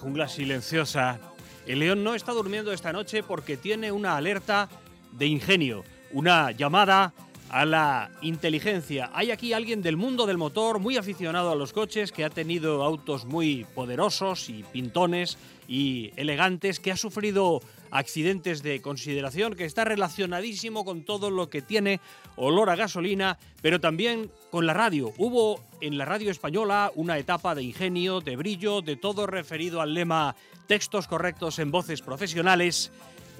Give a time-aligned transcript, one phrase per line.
[0.00, 1.18] Jungla, en la jungla silenciosa.
[1.66, 4.68] El león no está durmiendo esta noche porque tiene una alerta
[5.12, 7.12] de ingenio, una llamada
[7.50, 9.10] a la inteligencia.
[9.12, 12.84] Hay aquí alguien del mundo del motor, muy aficionado a los coches, que ha tenido
[12.84, 15.36] autos muy poderosos y pintones
[15.66, 17.60] y elegantes, que ha sufrido
[17.90, 22.00] accidentes de consideración, que está relacionadísimo con todo lo que tiene
[22.36, 25.12] olor a gasolina, pero también con la radio.
[25.18, 29.94] Hubo en la radio española una etapa de ingenio, de brillo, de todo referido al
[29.94, 30.36] lema
[30.68, 32.92] textos correctos en voces profesionales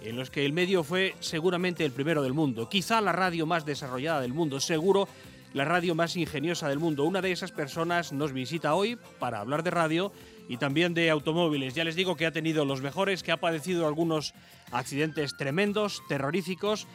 [0.02, 3.64] en los que el medio fue seguramente el primero del mundo, quizá la radio más
[3.64, 5.08] desarrollada del mundo, seguro
[5.52, 7.04] la radio más ingeniosa del mundo.
[7.04, 10.12] Una de esas personas nos visita hoy para hablar de radio
[10.48, 11.74] y también de automóviles.
[11.74, 14.34] Ya les digo que ha tenido los mejores, que ha padecido algunos
[14.70, 16.86] accidentes tremendos, terroríficos,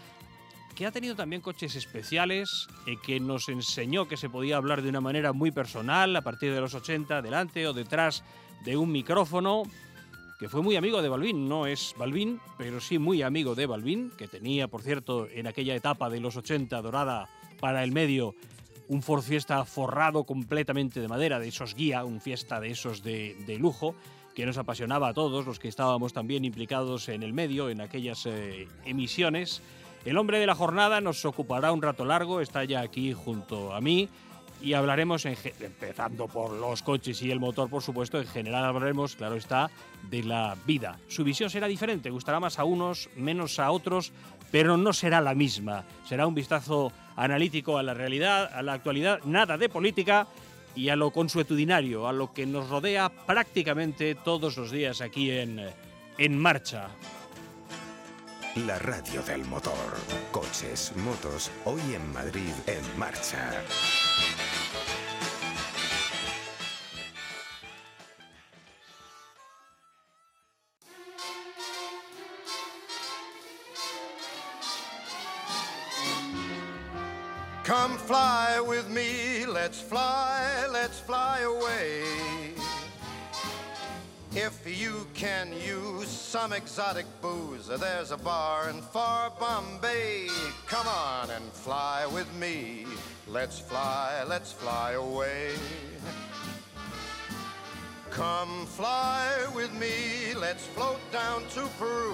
[0.75, 4.89] que ha tenido también coches especiales, eh, que nos enseñó que se podía hablar de
[4.89, 8.23] una manera muy personal a partir de los 80, delante o detrás
[8.65, 9.63] de un micrófono,
[10.39, 14.11] que fue muy amigo de Balvin, no es Balvin, pero sí muy amigo de Balvin,
[14.17, 18.35] que tenía, por cierto, en aquella etapa de los 80 dorada para el medio,
[18.89, 23.57] un Ford Fiesta forrado completamente de madera, de esos guía, un Fiesta de esos de,
[23.59, 23.95] lujo,
[24.35, 28.25] que nos apasionaba a todos los que estábamos también implicados en el medio, en aquellas
[28.25, 29.61] eh, emisiones.
[30.03, 33.79] El hombre de la jornada nos ocupará un rato largo, está ya aquí junto a
[33.79, 34.09] mí
[34.65, 39.35] y hablaremos, empezando por los coches y el motor, por supuesto, en general hablaremos, claro
[39.35, 39.69] está,
[40.09, 40.97] de la vida.
[41.07, 44.11] Su visión será diferente, gustará más a unos, menos a otros,
[44.51, 45.85] pero no será la misma.
[46.09, 50.27] Será un vistazo analítico a la realidad, a la actualidad, nada de política
[50.75, 55.61] y a lo consuetudinario, a lo que nos rodea prácticamente todos los días aquí en,
[56.17, 56.87] en marcha.
[58.65, 59.75] La radio del motor.
[60.31, 63.51] Coches, motos, hoy en Madrid en marcha.
[77.65, 82.03] Come fly with me, let's fly, let's fly away.
[84.33, 90.27] If you can use some exotic booze, there's a bar in far Bombay.
[90.67, 92.85] Come on and fly with me.
[93.27, 95.55] Let's fly, let's fly away.
[98.11, 102.13] Come fly with me, let's float down to Peru.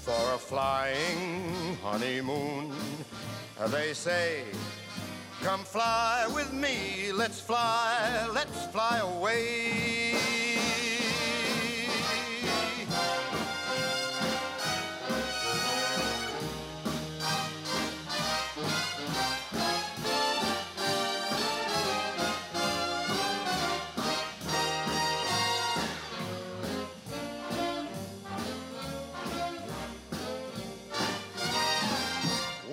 [0.00, 2.72] for a flying honeymoon.
[3.68, 4.44] They say,
[5.42, 10.49] Come fly with me, let's fly, let's fly away.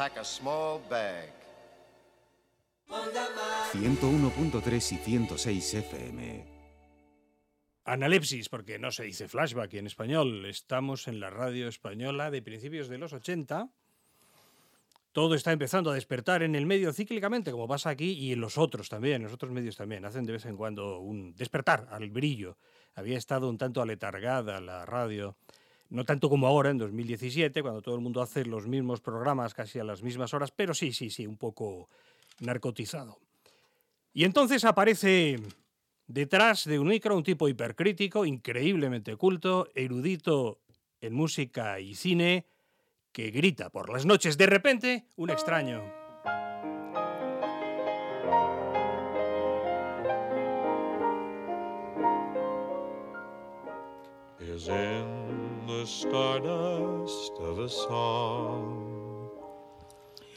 [0.00, 1.28] Pack a small bag.
[2.88, 6.46] 101.3 y 106 FM.
[7.84, 10.46] Analepsis, porque no se dice flashback en español.
[10.46, 13.68] Estamos en la radio española de principios de los 80.
[15.12, 18.56] Todo está empezando a despertar en el medio cíclicamente, como pasa aquí, y en los
[18.56, 20.06] otros también, en los otros medios también.
[20.06, 22.56] Hacen de vez en cuando un despertar al brillo.
[22.94, 25.36] Había estado un tanto aletargada la radio,
[25.90, 29.78] no tanto como ahora, en 2017, cuando todo el mundo hace los mismos programas casi
[29.80, 31.88] a las mismas horas, pero sí, sí, sí, un poco
[32.40, 33.18] narcotizado.
[34.12, 35.38] Y entonces aparece
[36.06, 40.60] detrás de un micro un tipo hipercrítico, increíblemente culto, erudito
[41.00, 42.46] en música y cine,
[43.12, 45.82] que grita por las noches de repente un extraño.
[55.80, 59.30] The stardust of a song.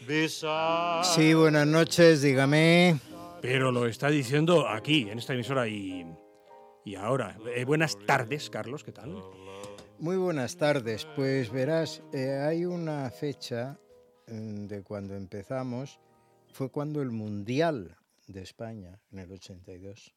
[0.07, 2.99] Beside Sí, buenas noches, dígame.
[3.41, 6.05] Pero lo está diciendo aquí, en esta emisora y,
[6.85, 7.37] y ahora.
[7.53, 9.21] Eh, buenas tardes, Carlos, ¿qué tal?
[9.99, 11.05] Muy buenas tardes.
[11.13, 13.77] Pues verás, eh, hay una fecha
[14.27, 15.99] mm, de cuando empezamos,
[16.53, 17.97] fue cuando el Mundial
[18.27, 20.13] de España, en el 82.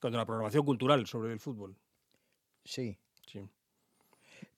[0.00, 1.78] Cuando la programación cultural sobre el fútbol.
[2.64, 3.48] Sí, Sí.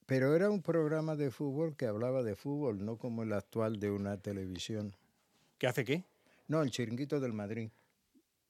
[0.07, 3.91] Pero era un programa de fútbol que hablaba de fútbol, no como el actual de
[3.91, 4.95] una televisión.
[5.59, 6.05] ¿Qué hace qué?
[6.49, 7.71] No, el chiringuito del Madrid.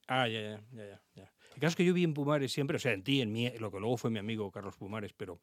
[0.06, 1.32] Ah, ya, ya, ya, ya, ya.
[1.54, 3.50] El caso es que yo vi en Pumares siempre, o sea, en ti, en mí,
[3.58, 5.40] lo que luego fue mi amigo Carlos Pumares, pero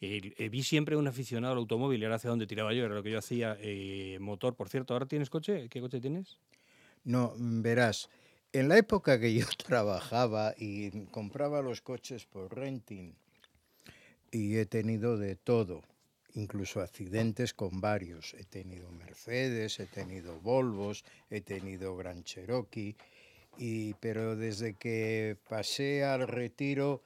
[0.00, 3.02] eh, eh, vi siempre un aficionado al automóvil era hacia donde tiraba yo, era lo
[3.02, 4.54] que yo hacía, eh, motor.
[4.54, 5.68] Por cierto, ¿ahora tienes coche?
[5.70, 6.38] ¿Qué coche tienes?
[7.04, 8.10] No, mm, verás,
[8.52, 13.14] en la época que yo trabajaba y compraba los coches por renting,
[14.34, 15.84] y he tenido de todo,
[16.34, 18.34] incluso accidentes con varios.
[18.34, 22.96] He tenido Mercedes, he tenido Volvos, he tenido Gran Cherokee,
[23.58, 27.00] y, pero desde que pasé al retiro,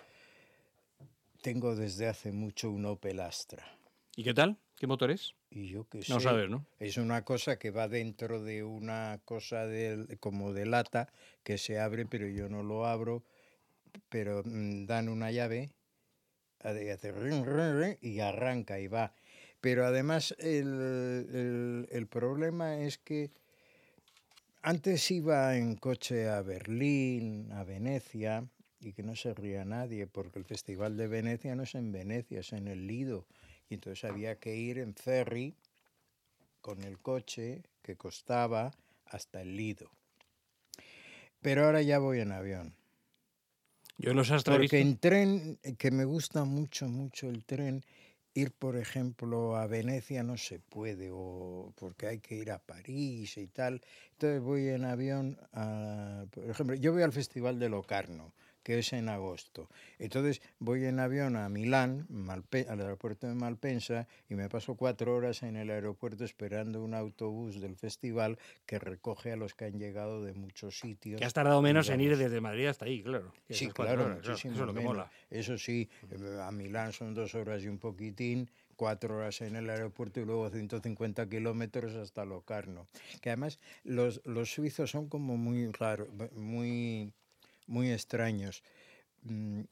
[1.42, 3.76] tengo desde hace mucho un Opel Astra.
[4.16, 4.56] ¿Y qué tal?
[4.76, 5.34] ¿Qué motor es?
[5.50, 6.64] Y yo qué No sé, sabes, ¿no?
[6.78, 11.78] es una cosa que va dentro de una cosa de, como de lata que se
[11.78, 13.22] abre, pero yo no lo abro,
[14.08, 15.68] pero mm, dan una llave
[16.60, 19.12] hace rin, rin, rin, y arranca y va.
[19.60, 23.30] Pero además el, el- el problema es que
[24.62, 28.44] antes iba en coche a Berlín, a Venecia,
[28.80, 32.40] y que no se ría nadie, porque el Festival de Venecia no es en Venecia,
[32.40, 33.26] es en el Lido.
[33.68, 35.54] Y entonces había que ir en ferry
[36.60, 38.70] con el coche que costaba
[39.06, 39.90] hasta el Lido.
[41.40, 42.74] Pero ahora ya voy en avión.
[43.98, 47.84] Yo los visto- Porque en tren, eh, que me gusta mucho, mucho el tren,
[48.34, 53.36] ir, por ejemplo, a Venecia no se puede, o porque hay que ir a París
[53.36, 53.80] y tal.
[54.12, 58.32] Entonces voy en avión, a, por ejemplo, yo voy al Festival de Locarno,
[58.68, 59.70] que es en agosto.
[59.98, 65.14] Entonces voy en avión a Milán, Malpe- al aeropuerto de Malpensa, y me paso cuatro
[65.16, 69.78] horas en el aeropuerto esperando un autobús del festival que recoge a los que han
[69.78, 71.18] llegado de muchos sitios.
[71.18, 73.32] que has tardado menos en ir desde Madrid hasta ahí, claro.
[73.48, 74.84] Sí, claro, horas, claro, Eso es lo que menos.
[74.84, 75.10] mola.
[75.30, 75.88] Eso sí,
[76.42, 80.50] a Milán son dos horas y un poquitín, cuatro horas en el aeropuerto y luego
[80.50, 82.86] 150 kilómetros hasta Locarno.
[83.22, 87.14] Que además los, los suizos son como muy raros, muy,
[87.68, 88.62] muy extraños.
[89.22, 89.62] Mm,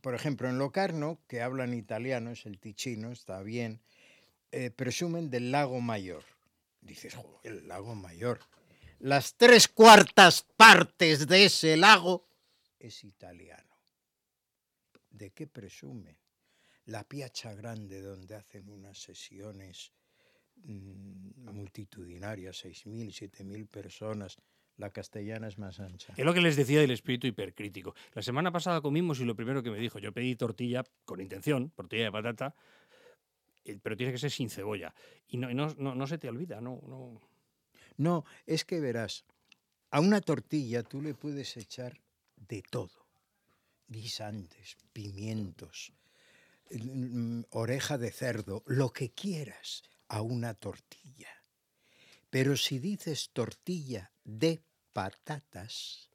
[0.00, 3.80] Por ejemplo, en Locarno, que hablan italiano, es el ticino, está bien,
[4.52, 6.24] eh, presumen del lago Mayor.
[6.82, 8.40] Dices, "Jo, el lago Mayor.
[8.98, 12.26] Las tres cuartas partes de ese lago
[12.78, 13.74] es italiano.
[15.10, 16.16] ¿De qué presumen?
[16.86, 19.92] La Piazza Grande, donde hacen unas sesiones
[20.56, 24.36] mm, multitudinarias, 6.000, 7.000 personas,
[24.76, 26.12] La castellana es más ancha.
[26.16, 27.94] Es lo que les decía del espíritu hipercrítico.
[28.12, 31.70] La semana pasada comimos y lo primero que me dijo, yo pedí tortilla con intención,
[31.70, 32.54] tortilla de patata,
[33.64, 34.92] eh, pero tiene que ser sin cebolla.
[35.28, 37.20] Y no, no, no, no se te olvida, no, no.
[37.96, 39.24] No, es que verás,
[39.90, 42.00] a una tortilla tú le puedes echar
[42.36, 43.06] de todo.
[43.86, 45.92] Guisantes, pimientos,
[46.70, 51.03] mm, oreja de cerdo, lo que quieras a una tortilla.
[52.34, 54.60] Pero si dices tortilla de
[54.92, 56.10] patatas,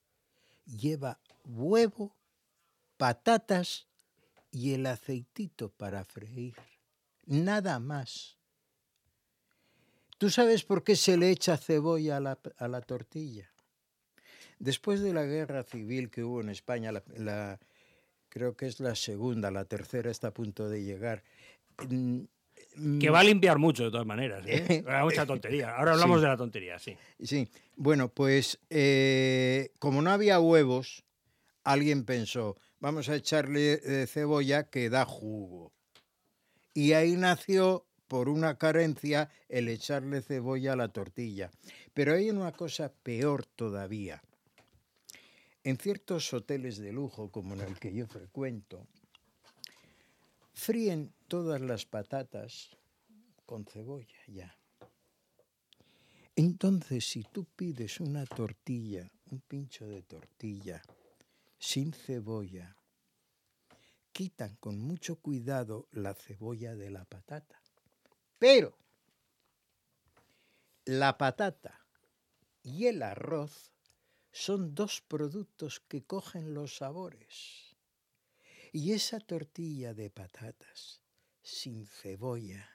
[0.65, 2.13] lleva huevo,
[2.97, 3.87] patatas
[4.51, 6.55] y el aceitito para freír.
[7.25, 8.37] Nada más.
[10.17, 13.49] ¿Tú sabes por qué se le echa cebolla a la, a la tortilla?
[14.57, 16.91] Después de la guerra civil que hubo en España,
[18.27, 21.23] creo que es la segunda, la tercera está a punto de llegar.
[22.75, 24.43] Mm, Que va a limpiar mucho de todas maneras.
[24.47, 24.83] ¿eh?
[24.87, 25.75] Era mucha tontería.
[25.75, 26.21] Ahora hablamos Sí.
[26.23, 26.97] de la tontería, sí.
[27.21, 31.03] Sí, bueno, pues eh, como no había huevos,
[31.63, 35.71] alguien pensó, vamos a echarle eh, cebolla que da jugo.
[36.73, 41.51] Y ahí nació, por una carencia, el echarle cebolla a la tortilla.
[41.93, 44.21] Pero hay una cosa peor todavía.
[45.63, 48.87] En ciertos hoteles de lujo, como en el que yo frecuento,
[50.59, 52.69] fríen todas las patatas
[53.45, 54.55] con cebolla ya.
[56.35, 60.81] Entonces, si tú pides una tortilla, un pincho de tortilla,
[61.57, 62.75] sin cebolla,
[64.11, 67.61] quitan con mucho cuidado la cebolla de la patata.
[68.37, 68.77] Pero
[70.85, 71.85] la patata
[72.63, 73.71] y el arroz
[74.31, 77.68] son dos productos que cogen los sabores.
[78.71, 81.01] Y esa tortilla de patatas
[81.41, 82.69] sin cebolla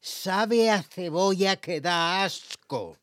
[0.00, 2.96] sabe a cebolla que da asco.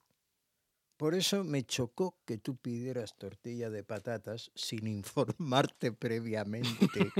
[0.98, 7.12] Por eso me chocó que tú pidieras tortilla de patatas sin informarte previamente.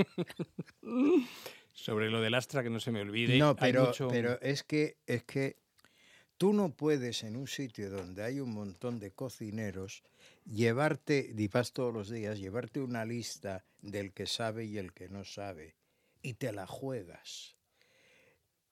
[1.72, 3.38] Sobre lo del Astra, que no se me olvide.
[3.38, 5.56] no, pero, mucho- pero es que es que
[6.36, 10.02] tú no puedes en un sitio donde hay un montón de cocineros
[10.48, 15.08] llevarte, y vas todos los días, llevarte una lista del que sabe y el que
[15.08, 15.76] no sabe
[16.22, 17.56] y te la juegas.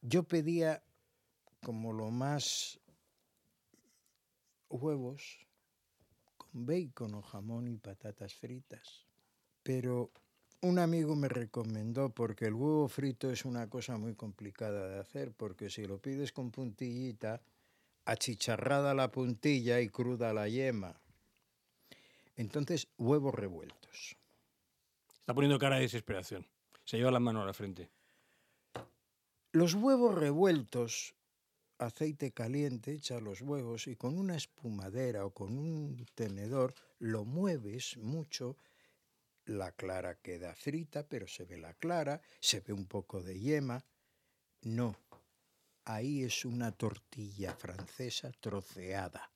[0.02, 0.82] Yo pedía
[1.62, 2.80] como lo más
[4.68, 5.46] huevos
[6.36, 9.06] con bacon o jamón y patatas fritas.
[9.62, 10.10] Pero
[10.62, 15.32] un amigo me recomendó porque el huevo frito es una cosa muy complicada de hacer
[15.32, 17.42] porque si lo pides con puntillita,
[18.04, 21.00] achicharrada la puntilla y cruda la yema.
[22.36, 24.16] Entonces, huevos revueltos.
[25.20, 26.46] Está poniendo cara de desesperación.
[26.84, 27.90] Se lleva la mano a la frente.
[29.52, 31.14] Los huevos revueltos,
[31.78, 37.96] aceite caliente, echa los huevos y con una espumadera o con un tenedor lo mueves
[37.96, 38.56] mucho.
[39.46, 43.84] La clara queda frita, pero se ve la clara, se ve un poco de yema.
[44.62, 44.96] No,
[45.84, 49.30] ahí es una tortilla francesa troceada.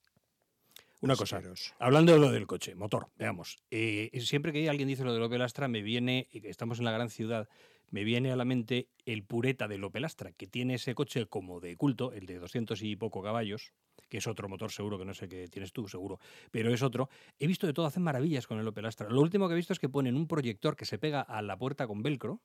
[1.03, 1.41] Una cosa,
[1.79, 3.59] hablando de lo del coche, motor, veamos.
[3.71, 7.09] eh, siempre que alguien dice lo del Opel Astra, me viene, estamos en la gran
[7.09, 7.49] ciudad,
[7.89, 11.59] me viene a la mente el pureta del Opel Astra, que tiene ese coche como
[11.61, 13.73] de culto, el de 200 y poco caballos,
[14.11, 16.19] que es otro motor seguro, que no sé qué tienes tú, seguro,
[16.51, 17.09] pero es otro.
[17.39, 19.09] He visto de todo, hacen maravillas con el Opel Astra.
[19.09, 21.57] Lo último que he visto es que ponen un proyector que se pega a la
[21.57, 22.43] puerta con velcro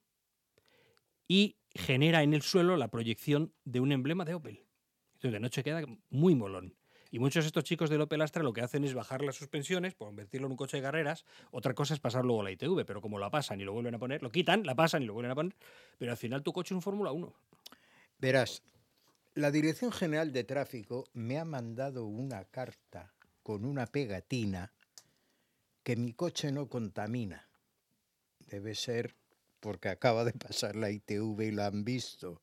[1.27, 4.65] y genera en el suelo la proyección de un emblema de Opel.
[5.15, 6.75] Entonces de noche queda muy molón.
[7.11, 9.93] Y muchos de estos chicos del Opel Astra lo que hacen es bajar las suspensiones,
[9.93, 11.25] por convertirlo en un coche de carreras.
[11.51, 13.99] Otra cosa es pasar luego la ITV, pero como la pasan y lo vuelven a
[13.99, 15.55] poner, lo quitan, la pasan y lo vuelven a poner,
[15.97, 17.33] pero al final tu coche es un Fórmula 1.
[18.17, 18.63] Verás,
[19.35, 24.71] la Dirección General de Tráfico me ha mandado una carta con una pegatina
[25.83, 27.47] que mi coche no contamina.
[28.47, 29.15] Debe ser
[29.59, 32.41] porque acaba de pasar la ITV y la han visto.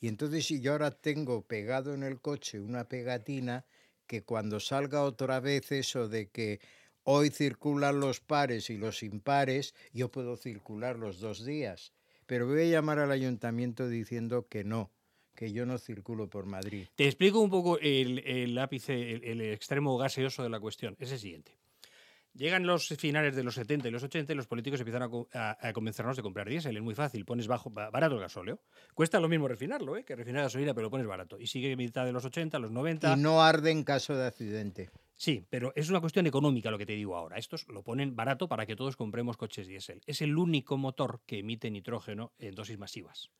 [0.00, 3.66] Y entonces si yo ahora tengo pegado en el coche una pegatina
[4.08, 6.60] que cuando salga otra vez eso de que
[7.04, 11.92] hoy circulan los pares y los impares, yo puedo circular los dos días.
[12.26, 14.90] Pero voy a llamar al ayuntamiento diciendo que no,
[15.36, 16.88] que yo no circulo por Madrid.
[16.96, 20.96] Te explico un poco el, el ápice, el, el extremo gaseoso de la cuestión.
[20.98, 21.57] Es el siguiente.
[22.38, 25.68] Llegan los finales de los 70 y los 80 y los políticos empiezan a, a-
[25.68, 26.76] a convencernos de comprar diésel.
[26.76, 28.60] Es muy fácil, pones bajo, ba- barato el gasóleo.
[28.94, 30.04] Cuesta lo mismo refinarlo ¿eh?
[30.04, 31.36] que refinar gasolina, pero lo pones barato.
[31.40, 33.12] Y sigue mitad de los 80, los 90.
[33.12, 34.88] Y no arde en caso de accidente.
[35.16, 37.38] Sí, pero es una cuestión económica lo que te digo ahora.
[37.38, 40.00] Estos lo ponen barato para que todos compremos coches diésel.
[40.06, 43.32] Es el único motor que emite nitrógeno en dosis masivas.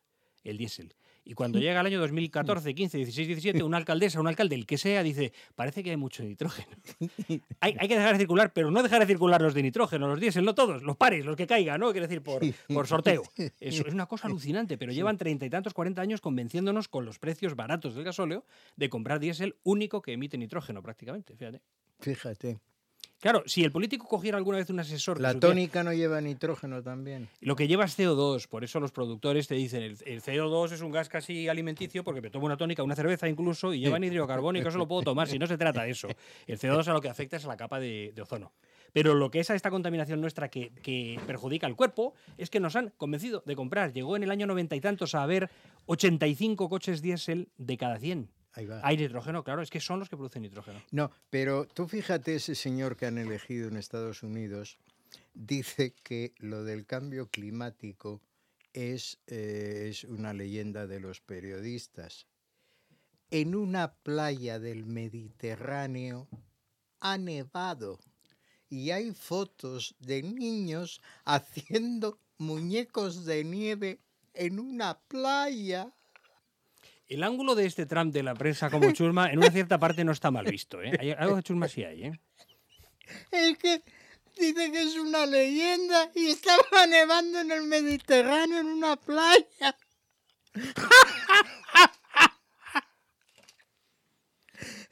[0.45, 0.95] El diésel.
[1.29, 4.79] Y cuando llega el año 2014, 15, 16, 17, una alcaldesa, un alcalde, el que
[4.79, 6.69] sea, dice, parece que hay mucho nitrógeno.
[7.61, 10.21] hay, hay que dejar de circular, pero no dejar de circular los de nitrógeno, los
[10.21, 11.93] diésel, no todos, los pares, los que caigan, ¿no?
[11.93, 12.41] Quiere decir, por,
[12.73, 13.25] por sorteo.
[13.61, 17.19] Eso es una cosa alucinante, pero llevan treinta y tantos, cuarenta años convenciéndonos con los
[17.19, 21.61] precios baratos del gasóleo de comprar diésel único que emite nitrógeno prácticamente, fíjate.
[22.01, 22.59] Fíjate.
[23.21, 25.21] Claro, si el político cogiera alguna vez un asesor...
[25.21, 27.29] La supiera- tónica no lleva nitrógeno también.
[27.41, 30.81] Lo que lleva es CO2, por eso los productores te dicen, el, el CO2 es
[30.83, 34.25] un gas casi alimenticio porque me tomo una tónica, una cerveza incluso, y lleva anhidrio
[34.29, 36.07] carbónico, eso lo puedo tomar, si no se trata de eso.
[36.47, 38.53] El CO2 a lo que afecta es a la capa de, de ozono.
[38.93, 42.61] Pero lo que es a esta contaminación nuestra que, que perjudica al cuerpo es que
[42.61, 43.93] nos han convencido de comprar.
[43.93, 45.51] Llegó en el año noventa y tantos a haber
[45.87, 48.31] 85 coches diésel de cada 100.
[48.59, 48.81] Ahí va.
[48.83, 50.83] Hay nitrógeno, claro, es que son los que producen nitrógeno.
[50.91, 54.79] No, pero tú fíjate, ese señor que han elegido en Estados Unidos
[55.33, 58.21] dice que lo del cambio climático
[58.73, 62.27] es, eh, es una leyenda de los periodistas.
[63.31, 66.27] En una playa del Mediterráneo
[66.99, 68.01] ha nevado
[68.69, 74.01] y hay fotos de niños haciendo muñecos de nieve
[74.35, 75.95] en una playa.
[77.09, 80.13] El ángulo de este Trump de la prensa como chusma en una cierta parte no
[80.13, 80.83] está mal visto.
[80.83, 80.93] ¿eh?
[81.01, 82.05] Hay- algo de chusma sí hay.
[82.05, 82.21] ¿eh?
[83.31, 83.83] Es que
[84.39, 89.77] dice que es una leyenda y estaba nevando en el Mediterráneo en una playa.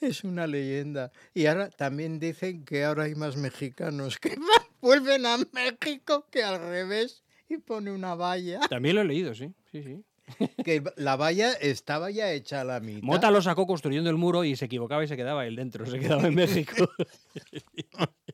[0.01, 1.11] Es una leyenda.
[1.35, 4.37] Y ahora también dicen que ahora hay más mexicanos que
[4.81, 8.61] vuelven a México que al revés y pone una valla.
[8.69, 9.53] También lo he leído, sí.
[9.73, 10.05] sí, sí.
[10.65, 13.03] Que la valla estaba ya hecha a la mitad.
[13.03, 15.99] Mota lo sacó construyendo el muro y se equivocaba y se quedaba él dentro, se
[16.01, 16.89] quedaba en México.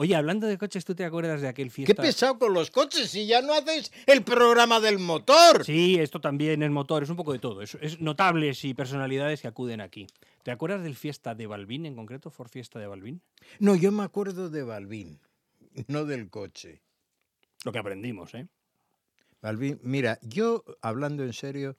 [0.00, 2.02] Oye, hablando de coches, ¿tú te acuerdas de aquel Qué fiesta?
[2.02, 5.64] pesado con los coches si ya no hacéis el programa del motor.
[5.64, 7.62] Sí, esto también es motor, es un poco de todo.
[7.62, 10.06] Es, es notables y personalidades que acuden aquí.
[10.44, 12.30] ¿Te acuerdas del fiesta de Balbín en concreto?
[12.30, 13.22] ¿For Fiesta de Balbín?
[13.58, 15.18] No, yo me acuerdo de Balbín,
[15.88, 16.80] no del coche.
[17.64, 18.46] Lo que aprendimos, ¿eh?
[19.42, 21.76] Balbín, mira, yo, hablando en serio,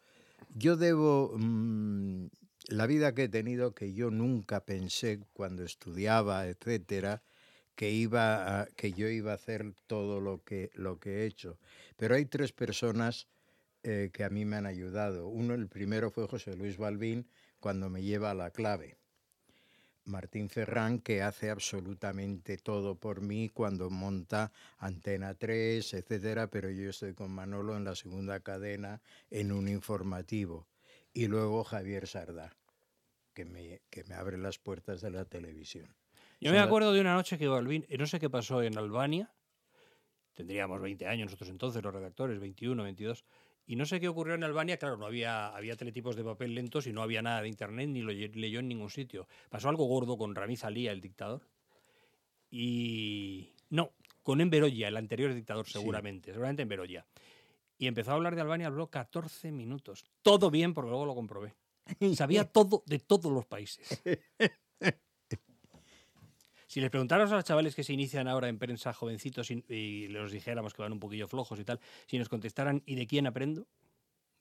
[0.56, 2.28] yo debo mm,
[2.69, 7.24] la vida que he tenido, que yo nunca pensé cuando estudiaba, etcétera,
[7.76, 11.60] que iba a- que yo iba a hacer todo lo que, lo que he hecho.
[11.98, 13.28] Pero hay tres personas
[13.84, 15.28] eh, que a mí me han ayudado.
[15.30, 17.28] Uno, el primero fue José Luis Balbín,
[17.62, 18.99] cuando me lleva a la clave.
[20.10, 26.89] Martín Ferrán, que hace absolutamente todo por mí cuando monta Antena 3, etcétera, pero yo
[26.89, 30.67] estoy con Manolo en la segunda cadena en un informativo.
[31.13, 32.56] Y luego Javier Sardá,
[33.34, 35.88] que me, que me abre las puertas de la televisión.
[36.41, 38.62] Yo Son me la- acuerdo de una noche que Balbín, eh, no sé qué pasó
[38.63, 39.34] en Albania,
[40.34, 43.26] tendríamos 20 años nosotros entonces, los redactores, 21, 22,
[43.69, 46.88] y no sé qué ocurrió en Albania, claro, no había, había teletipos de papel lentos
[46.88, 49.27] y no había nada de internet, ni lo leyó en ningún sitio.
[49.47, 51.43] Pasó algo gordo con Ramiz Alía, el dictador,
[52.49, 53.53] y...
[53.69, 53.91] No,
[54.23, 57.05] con Enveroya, el anterior dictador seguramente, seguramente Enveroya.
[57.77, 60.03] Y empezó a hablar de Albania, habló 14 minutos.
[60.23, 61.53] Todo bien, porque luego lo comprobé.
[62.15, 64.01] Sabía todo de todos los países.
[66.69, 70.08] Si les preguntáramos a los chavales que se inician ahora en prensa jovencitos y, y
[70.08, 73.25] les dijéramos que van un poquillo flojos y tal, si nos contestaran ¿y de quién
[73.25, 73.65] aprendo?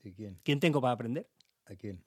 [0.02, 0.38] ¿De quién?
[0.44, 1.26] ¿Quién tengo para aprender?
[1.64, 2.04] ¿A quién?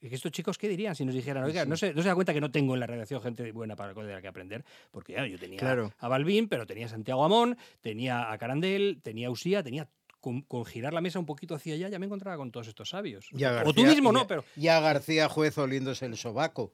[0.00, 2.14] Es que estos chicos, ¿qué dirían si nos dijeran, oiga, no se, no se da
[2.14, 4.64] cuenta que no tengo en la redacción gente buena para de la que aprender?
[4.92, 5.92] Porque ya, yo tenía Claro.
[5.98, 9.88] a Balbín, pero tenía a Santiago Amón, tenía a Carandel, tenía a Usía, tenía
[10.20, 12.90] con, con girar la mesa un poquito hacia allá, ya me encontraba con todos estos
[12.90, 13.26] sabios.
[13.32, 14.26] Y a o tú García- mismo, y ¿no?
[14.28, 16.72] Pero, Y a García Juez oliéndose el sobaco.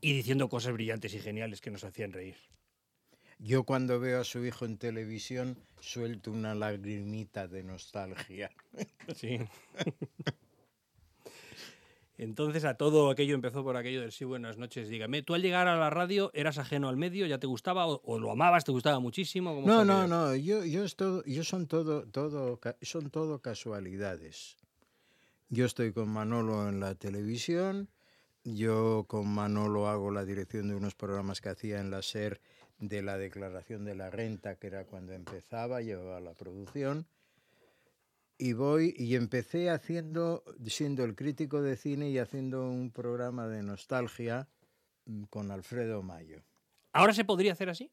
[0.00, 2.36] Y diciendo cosas brillantes y geniales que nos hacían reír.
[3.38, 8.50] Yo cuando veo a su hijo en televisión suelto una lagrimita de nostalgia.
[9.16, 9.38] Sí.
[12.18, 15.22] Entonces a todo aquello empezó por aquello del sí, buenas noches, dígame.
[15.22, 18.18] ¿Tú al llegar a la radio eras ajeno al medio, ya te gustaba o, o
[18.18, 19.54] lo amabas, te gustaba muchísimo?
[19.54, 20.14] ¿Cómo No, no, aquello?
[20.14, 24.58] no, yo, yo, es todo, yo son todo, todo, son todo casualidades.
[25.48, 27.88] Yo estoy con Manolo en la televisión,
[28.44, 32.40] yo con Manolo hago la dirección de unos programas que hacía en la SER
[32.78, 37.06] de la declaración de la renta, que era cuando empezaba, llevaba la producción.
[38.38, 43.62] Y voy y empecé haciendo, siendo el crítico de cine y haciendo un programa de
[43.62, 44.48] nostalgia
[45.04, 46.42] mm, con Alfredo Mayo.
[46.92, 47.92] ¿Ahora se podría hacer así?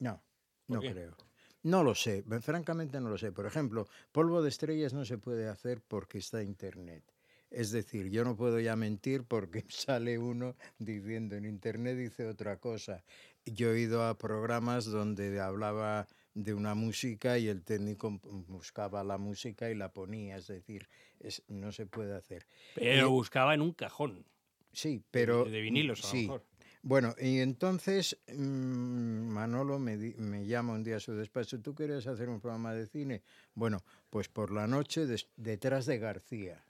[0.00, 0.20] No,
[0.66, 1.16] ¿Por no creo.
[1.62, 3.30] No lo sé, francamente no lo sé.
[3.32, 7.04] Por ejemplo, polvo de estrellas no se puede hacer porque está internet.
[7.50, 12.56] Es decir, yo no puedo ya mentir porque sale uno diciendo en internet dice otra
[12.58, 13.04] cosa.
[13.44, 19.16] Yo he ido a programas donde hablaba de una música y el técnico buscaba la
[19.18, 20.88] música y la ponía, es decir,
[21.20, 22.46] es, no se puede hacer.
[22.74, 24.26] Pero Y- buscaba en un cajón.
[24.72, 25.44] Sí, pero...
[25.46, 26.22] de vinilos, a lo sí.
[26.22, 26.44] mejor.
[26.82, 31.74] Bueno, y entonces mm, Manolo me, di- me llama un día a su despacho, ¿tú
[31.74, 33.22] quieres hacer un programa de cine?
[33.54, 36.62] Bueno, pues por la noche des- detrás de García.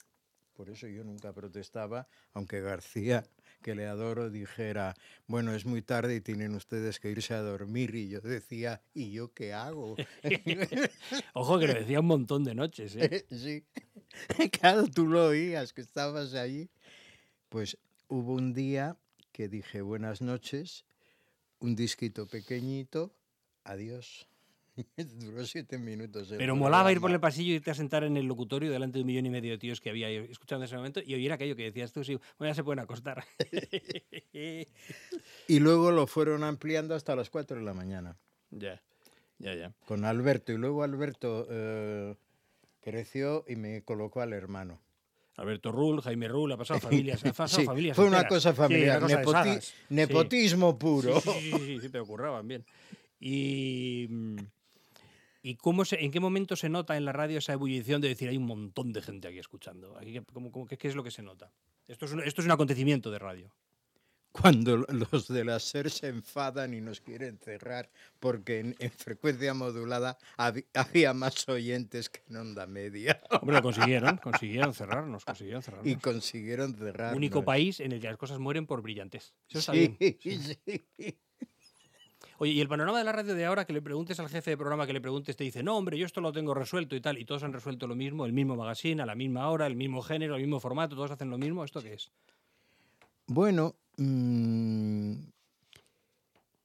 [0.57, 3.25] Por eso yo nunca protestaba, aunque García,
[3.63, 4.95] que le adoro, dijera,
[5.27, 7.95] bueno, es muy tarde y tienen ustedes que irse a dormir.
[7.95, 9.97] Y yo decía, ¿y yo qué hago?
[11.35, 12.97] Ojo que lo decía un montón de noches.
[12.97, 13.27] ¿eh?
[13.31, 13.65] sí.
[14.61, 16.71] Claro, tú lo oías, que estabas allí.
[17.51, 17.77] Pues
[18.09, 18.97] hubo un día
[19.33, 20.87] que dije buenas noches,
[21.59, 23.15] un disquito pequeñito,
[23.63, 24.27] adiós.
[24.97, 26.33] Duró siete minutos.
[26.37, 29.03] Pero molaba ir por el pasillo y irte a sentar en el locutorio delante de
[29.03, 31.33] un millón y medio de tíos que había ahí escuchando en ese momento y oír
[31.33, 33.25] aquello que decías tú, sí, bueno, ya se pueden acostar.
[35.49, 38.17] Y luego lo fueron ampliando hasta las 4 de la mañana
[38.51, 38.83] ya,
[39.39, 39.73] ya, ya.
[39.87, 40.53] con Alberto.
[40.53, 42.15] Y luego Alberto eh,
[42.81, 44.81] creció y me colocó al hermano.
[45.37, 48.57] Alberto Rull, Jaime Rull, ha pasado familias, ha pasado Sí, familias fue una cosa Sí,
[48.57, 49.65] familiar, una cosa de nepoti- sagas.
[49.65, 49.75] Sí.
[49.91, 51.21] nepotismo puro.
[51.21, 52.65] Sí, sí, sí, sí, sí, pero curraban bien.
[53.21, 54.37] Y, mm,
[55.49, 58.29] ¿y cómo se, en qué momento se nota en la radio esa ebullición de decir
[58.29, 59.97] hay un montón de gente aquí escuchando?
[59.97, 61.53] Aquí, ¿cómo- cómo- qué, qué es lo que se nota?
[61.87, 63.55] Esto es, un, esto es un acontecimiento de radio.
[64.33, 69.55] Cuando los de la SER se enfadan y nos quieren cerrar, porque en, en frecuencia
[69.55, 70.19] modulada
[70.75, 73.21] había más oyentes que en onda media.
[73.41, 75.91] Hombre, lo consiguieron, consiguieron cerrarnos, consiguieron cerrarnos.
[75.91, 77.15] Y consiguieron cerrar.
[77.15, 79.33] Único país en el que las cosas mueren por brillantez.
[79.49, 80.19] Eso está Sí, bien.
[80.67, 81.17] sí.
[82.39, 84.57] Oye, y el panorama de la radio de ahora, que le preguntes al jefe de
[84.57, 87.19] programa, que le preguntes, te dice, no, hombre, yo esto lo tengo resuelto y tal,
[87.19, 90.03] y todos han resuelto lo mismo, el mismo magazine, a la misma hora, el mismo
[90.03, 92.11] género, el mismo formato, todos hacen lo mismo, ¿esto qué es?
[93.27, 95.15] Bueno, mm,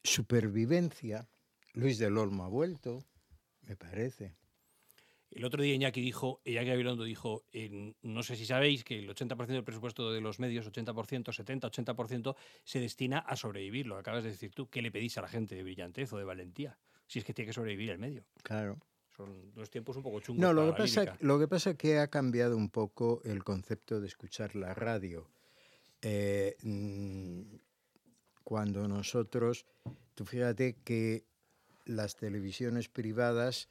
[0.04, 1.28] supervivencia.
[1.74, 3.06] Luis del Olmo ha vuelto,
[3.62, 4.36] me parece.
[5.32, 7.46] El otro día Iñaki dijo, Iñaki Gabilondo dijo,
[8.02, 12.36] no sé si sabéis que el 80% del presupuesto de los medios, 80%, 70, 80%,
[12.64, 14.70] se destina a sobrevivir, lo que acabas de decir tú.
[14.70, 16.78] ¿Qué le pedís a la gente de brillantez o de valentía?
[17.08, 18.26] Si es que tiene que sobrevivir el medio.
[18.44, 18.78] Claro.
[19.16, 20.42] Son dos tiempos un poco chungos.
[20.42, 23.22] No, lo para que, la pasa, lo que pasa es que ha cambiado un poco
[23.24, 25.30] el concepto de escuchar la radio.
[26.02, 27.42] Eh, mm,
[28.44, 29.66] cuando nosotros,
[30.16, 31.26] tú fíjate que
[31.86, 33.70] las televisiones privadas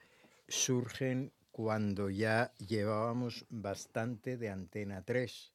[0.48, 5.52] surgen cuando ya llevábamos bastante de Antena 3,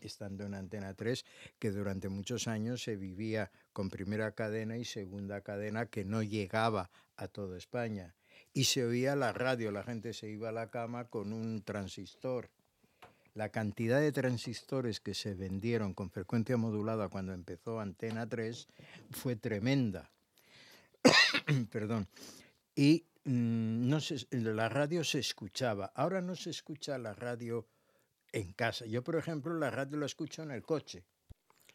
[0.00, 1.24] estando en Antena 3,
[1.58, 6.90] que durante muchos años se vivía con primera cadena y segunda cadena que no llegaba
[7.16, 8.14] a toda España.
[8.52, 12.50] Y se oía la radio, la gente se iba a la cama con un transistor.
[13.34, 18.66] La cantidad de transistores que se vendieron con frecuencia modulada cuando empezó Antena 3
[19.12, 20.10] fue tremenda.
[21.70, 22.08] Perdón.
[22.74, 25.92] Y no se- la radio se escuchaba.
[25.94, 27.66] Ahora no se escucha la radio
[28.32, 28.86] en casa.
[28.86, 31.04] Yo, por ejemplo, la radio la escucho en el coche.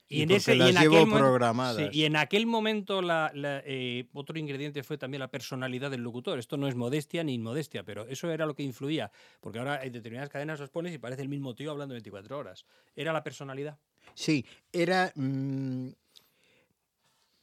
[0.10, 1.78] Y, en ese, y en llevo aquel momen- programadas.
[1.92, 6.02] sí, y en aquel momento la- la, eh, otro ingrediente fue también la personalidad del
[6.02, 6.38] locutor.
[6.38, 9.12] Esto no es modestia ni inmodestia, pero eso era lo que influía.
[9.40, 12.66] Porque ahora en determinadas cadenas los pones y parece el mismo tío hablando 24 horas.
[12.96, 13.80] Era la personalidad.
[14.14, 15.12] Sí, era...
[15.16, 15.90] mm,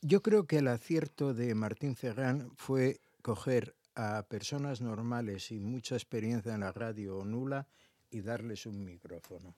[0.03, 5.95] yo creo que el acierto de Martín Ferrán fue coger a personas normales sin mucha
[5.95, 7.67] experiencia en la radio o nula
[8.11, 9.55] y darles un micrófono.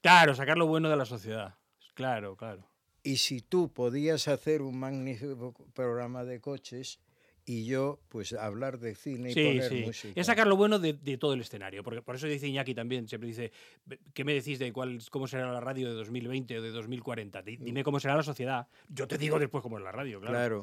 [0.00, 1.54] Claro, sacar lo bueno de la sociedad.
[1.94, 2.66] Claro, claro.
[3.02, 7.00] Y si tú podías hacer un magnífico programa de coches
[7.46, 9.82] y yo, pues, hablar de cine y Sí, poner sí.
[9.86, 10.20] música.
[10.20, 11.82] Es sacar lo bueno de, de todo el escenario.
[11.82, 13.50] Porque por eso dice Iñaki también, siempre dice,
[13.86, 17.42] "Ve- ¿qué me decís de cuál, cómo será la radio de 2020 o de 2040?
[17.42, 18.68] Di- Dime cómo será la sociedad.
[18.88, 20.34] Yo te digo después cómo es la radio, claro.
[20.34, 20.60] Claro.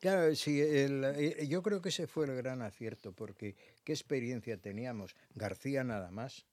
[0.00, 4.56] Claro, sí, el- eh, yo creo que ese fue el gran acierto, porque ¿qué experiencia
[4.56, 5.14] teníamos?
[5.34, 6.46] García nada más,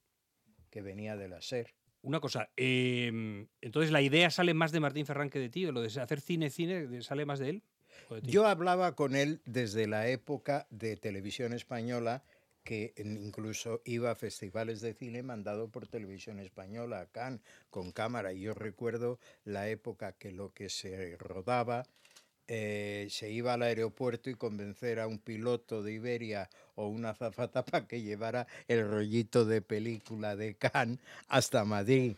[0.70, 1.74] que venía de la SER.
[2.04, 5.72] Una cosa, eh, entonces la idea sale más de Martín Ferrán que de ti, o
[5.72, 7.64] lo de hacer cine, cine, sale más de él.
[8.10, 8.32] o de ti?
[8.32, 12.24] Yo hablaba con él desde la época de televisión española,
[12.64, 18.34] que incluso iba a festivales de cine mandado por televisión española, a Cannes, con cámara.
[18.34, 21.84] Y yo recuerdo la época que lo que se rodaba
[22.48, 27.64] eh, se iba al aeropuerto y convencer a un piloto de Iberia o una azafata
[27.66, 32.16] para que llevara el rollito de película de Cannes hasta Madrid.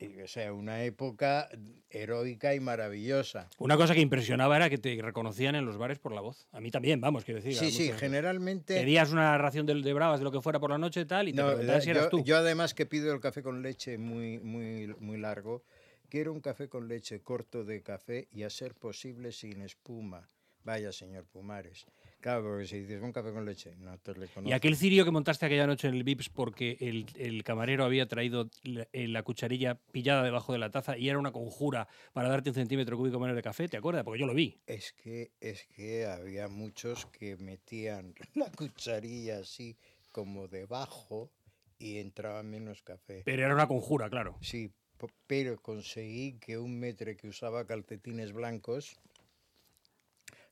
[0.00, 1.48] Y, o sea, una época
[1.88, 3.48] heroica y maravillosa.
[3.58, 6.48] Una cosa que impresionaba era que te reconocían en los bares por la voz.
[6.50, 7.56] A mí también, vamos, quiero decir.
[7.56, 8.74] Sí, sí, muchos- generalmente...
[8.74, 11.28] Pedías una ración de, de bravas de lo que fuera por la noche y tal,
[11.28, 12.24] y te No, preguntaban si eras yo, tú.
[12.24, 15.62] yo además que pido el café con leche muy, muy, muy largo,
[16.08, 20.28] quiero un café con leche corto de café y a ser posible sin espuma.
[20.64, 21.84] Vaya, señor Pumares.
[22.20, 24.48] Claro, porque si dices un café con leche, no te reconozco.
[24.48, 28.08] Y aquel cirio que montaste aquella noche en el Vips porque el, el camarero había
[28.08, 32.30] traído la, eh, la cucharilla pillada debajo de la taza y era una conjura para
[32.30, 34.04] darte un centímetro cúbico menos de café, ¿te acuerdas?
[34.04, 34.58] Porque yo lo vi.
[34.66, 39.76] Es que, es que había muchos que metían la cucharilla así
[40.10, 41.30] como debajo
[41.78, 43.20] y entraba menos café.
[43.26, 44.38] Pero era una conjura, claro.
[44.40, 44.72] Sí,
[45.26, 48.96] pero conseguí que un metre que usaba calcetines blancos,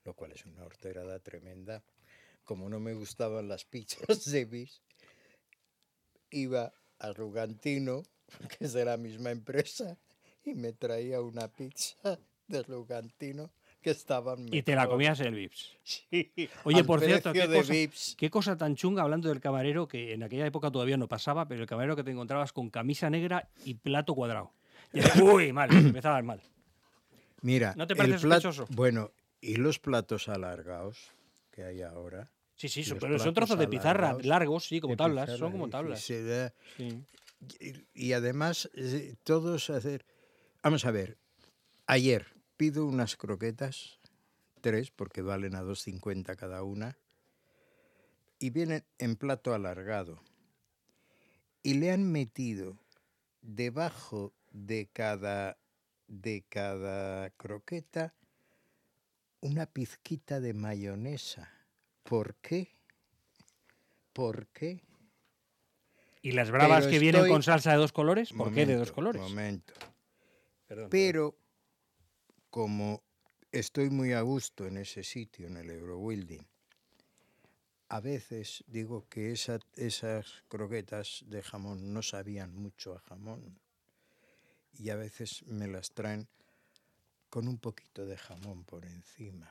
[0.05, 1.83] lo cual es una horterada tremenda,
[2.45, 4.83] como no me gustaban las pizzas de bis,
[6.31, 8.03] iba a Rugantino,
[8.59, 9.99] que es de la misma empresa,
[10.45, 13.53] y me traía una pizza de Rugantino
[13.83, 15.77] que estaban Y te la comías en el Vips.
[15.83, 16.33] Sí,
[16.65, 18.15] Oye, por cierto, ¿qué de cosa, Vips.
[18.17, 21.61] qué cosa tan chunga hablando del camarero que en aquella época todavía no pasaba, pero
[21.63, 24.53] el camarero que te encontrabas con camisa negra y plato cuadrado.
[24.93, 26.41] Y era, Uy, mal, empezabas mal.
[27.43, 28.67] Mira, ¿No te el parece plat- sospechoso?
[28.71, 31.11] Bueno, y los platos alargados
[31.51, 32.31] que hay ahora.
[32.55, 35.67] Sí, sí, son- pero son trozos de pizarra largos, sí, como tablas, pizarra, son como
[35.67, 36.01] y tablas.
[36.01, 37.03] se da- Sí.
[37.59, 40.07] Y, y además, eh, todos hacer.
[40.63, 41.19] Vamos a ver.
[41.89, 42.27] Ayer
[42.63, 43.99] pido unas croquetas,
[44.61, 46.97] tres, porque valen a 2,50 cada una,
[48.39, 50.23] y vienen en plato alargado.
[51.65, 52.79] Y le han metido
[53.41, 55.59] debajo de cada,
[56.07, 58.15] de cada croqueta
[59.41, 61.51] una pizquita de mayonesa.
[62.05, 62.77] ¿Por qué?
[64.13, 64.85] ¿Por qué?
[66.23, 68.33] ¿Y las bravas Pero que vienen con salsa de dos colores?
[68.33, 69.21] ¿Por qué de dos colores?
[69.21, 69.75] Momento.
[70.69, 71.42] Perdón, Pero
[72.53, 73.03] como
[73.51, 76.47] estoy muy a gusto en ese sitio, en el Eurobuilding,
[77.89, 83.59] a veces digo que esa- esas croquetas de jamón no sabían mucho a jamón.
[84.75, 86.29] Y a veces me las traen
[87.31, 89.51] con un poquito de jamón por encima,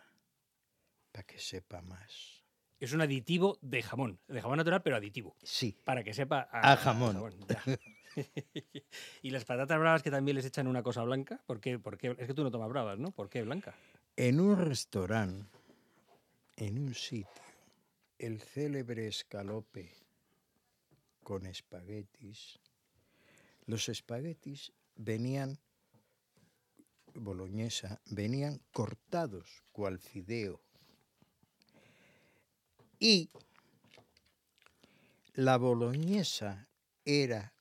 [1.12, 2.44] para que sepa más.
[2.80, 5.36] Es un aditivo de jamón, de jamón natural, pero aditivo.
[5.42, 7.18] Sí, Para que sepa A jamón.
[7.48, 7.64] ya.
[9.22, 11.42] y las patatas bravas que también les echan una cosa blanca.
[11.46, 11.80] ¿Por qué?
[11.80, 12.16] ¿Por qué?
[12.18, 13.12] Es que tú no tomas bravas, ¿no?
[13.12, 13.76] ¿Por qué blanca?
[14.16, 15.58] En un restaurante,
[16.58, 17.44] en un sitio,
[18.20, 19.92] el célebre escalope
[21.24, 22.60] con espaguetis,
[23.66, 25.58] los espaguetis venían,
[27.14, 30.62] boloñesa, venían cortados cual fideo.
[33.00, 33.30] Y
[35.34, 36.68] la boloñesa
[37.06, 37.54] era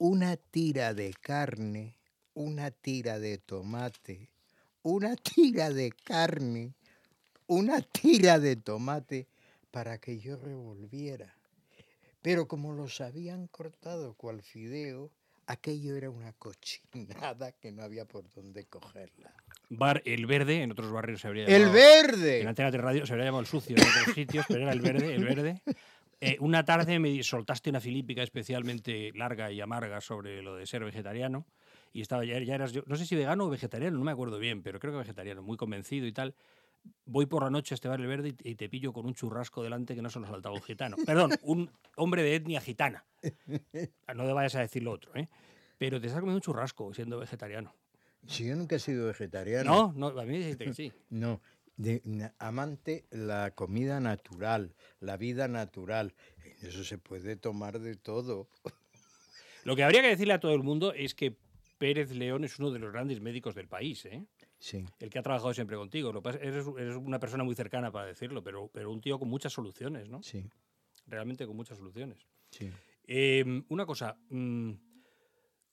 [0.00, 1.98] una tira de carne,
[2.32, 4.30] una tira de tomate,
[4.82, 6.72] una tira de carne,
[7.46, 9.28] una tira de tomate
[9.70, 11.36] para que yo revolviera.
[12.22, 15.12] Pero como los habían cortado cual fideo,
[15.46, 19.34] aquello era una cochinada que no había por dónde cogerla.
[19.68, 21.74] Bar El Verde, en otros barrios se habría ¡El llamado...
[21.74, 22.40] verde!
[22.40, 24.80] En Antena de Radio se habría llamado el sucio en otros sitios, pero era el
[24.80, 25.62] verde, el verde.
[26.20, 30.84] Eh, una tarde me soltaste una filípica especialmente larga y amarga sobre lo de ser
[30.84, 31.46] vegetariano.
[31.92, 34.38] Y estaba ya, ya eras yo, no sé si vegano o vegetariano, no me acuerdo
[34.38, 36.34] bien, pero creo que vegetariano, muy convencido y tal.
[37.04, 39.14] Voy por la noche a este bar el verde y, y te pillo con un
[39.14, 40.96] churrasco delante que no se nos saltaba un gitano.
[41.04, 43.04] Perdón, un hombre de etnia gitana.
[44.06, 45.28] Ah, No te vayas a decir lo otro, ¿eh?
[45.78, 47.74] Pero te estás comiendo un churrasco siendo vegetariano.
[48.26, 49.92] Si yo nunca he sido vegetariano.
[49.94, 50.92] No, no, a mí me dijiste que sí.
[51.08, 51.40] No,
[51.76, 56.14] de, amante la comida natural, la vida natural.
[56.44, 58.48] En eso se puede tomar de todo.
[59.64, 61.36] Lo que habría que decirle a todo el mundo es que
[61.78, 64.26] Pérez León es uno de los grandes médicos del país, ¿eh?
[64.58, 66.12] Sí, el que ha trabajado siempre contigo.
[66.12, 70.10] Lo eres una persona muy cercana para decirlo, pero, pero un tío con muchas soluciones,
[70.10, 70.22] ¿no?
[70.22, 70.44] sí,
[71.06, 72.26] Realmente con muchas soluciones.
[72.50, 72.70] sí.
[73.12, 74.72] Eh, una cosa, mm,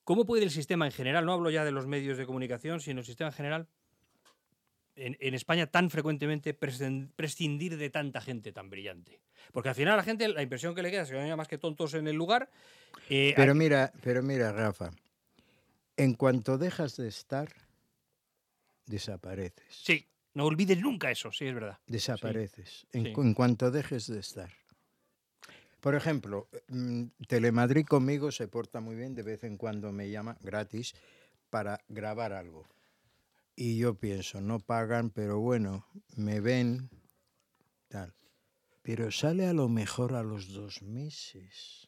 [0.04, 3.02] ¿cómo puede el sistema en general, no hablo ya de los medios de comunicación, sino
[3.02, 3.68] el sistema en general,
[4.98, 9.22] en, en España tan frecuentemente prescin- prescindir de tanta gente tan brillante?
[9.54, 11.36] Porque al final a la gente la impresión que le queda es que no hay
[11.36, 12.50] más que tontos en el lugar.
[13.10, 14.92] eh, Pero hay- mira, pero mira, Rafa,
[15.96, 17.48] en cuanto dejas de estar,
[18.86, 19.66] desapareces.
[19.70, 21.78] sí, no olvides nunca eso, sí, es verdad.
[21.88, 22.86] Desapareces.
[22.92, 23.14] En, sí.
[23.16, 24.50] en cuanto dejes de estar.
[25.80, 30.38] Por ejemplo, mm, Telemadrid conmigo se porta muy bien, de vez en cuando me llama
[30.42, 30.94] gratis
[31.50, 32.68] para grabar algo.
[33.60, 35.84] Y yo pienso, no pagan, pero bueno,
[36.16, 36.92] me ven,
[37.88, 38.14] tal.
[38.84, 41.88] Pero sale a lo mejor a los dos meses.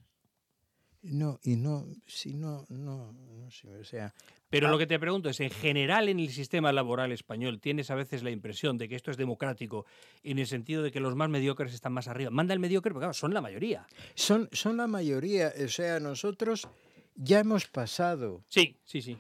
[1.04, 4.14] No, y no, si no, no, no sé, o sea,
[4.50, 4.72] Pero Ah.
[4.72, 8.24] lo que te pregunto es, en general en el sistema laboral español, ¿tienes a veces
[8.24, 9.86] la impresión de que esto es democrático
[10.24, 12.32] en el sentido de que los más mediocres están más arriba?
[12.32, 13.88] Manda el mediocre, porque claro, son la mayoría.
[14.16, 16.68] son, son la mayoría, o sea, nosotros
[17.16, 18.44] ya hemos pasado.
[18.50, 19.18] Sí, sí, sí.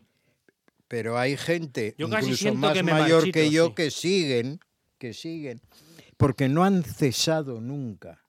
[0.90, 3.74] Pero hay gente Yo incluso más que mayor marchito, que yo sí.
[3.76, 4.60] que siguen,
[4.98, 5.62] que siguen.
[6.18, 8.22] porque no han cesado nunca.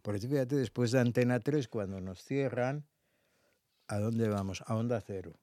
[0.00, 2.86] Porque tú fíjate, después de Antena 3, cuando nos cierran,
[3.88, 4.62] ¿a dónde vamos?
[4.66, 5.34] A Onda Cero.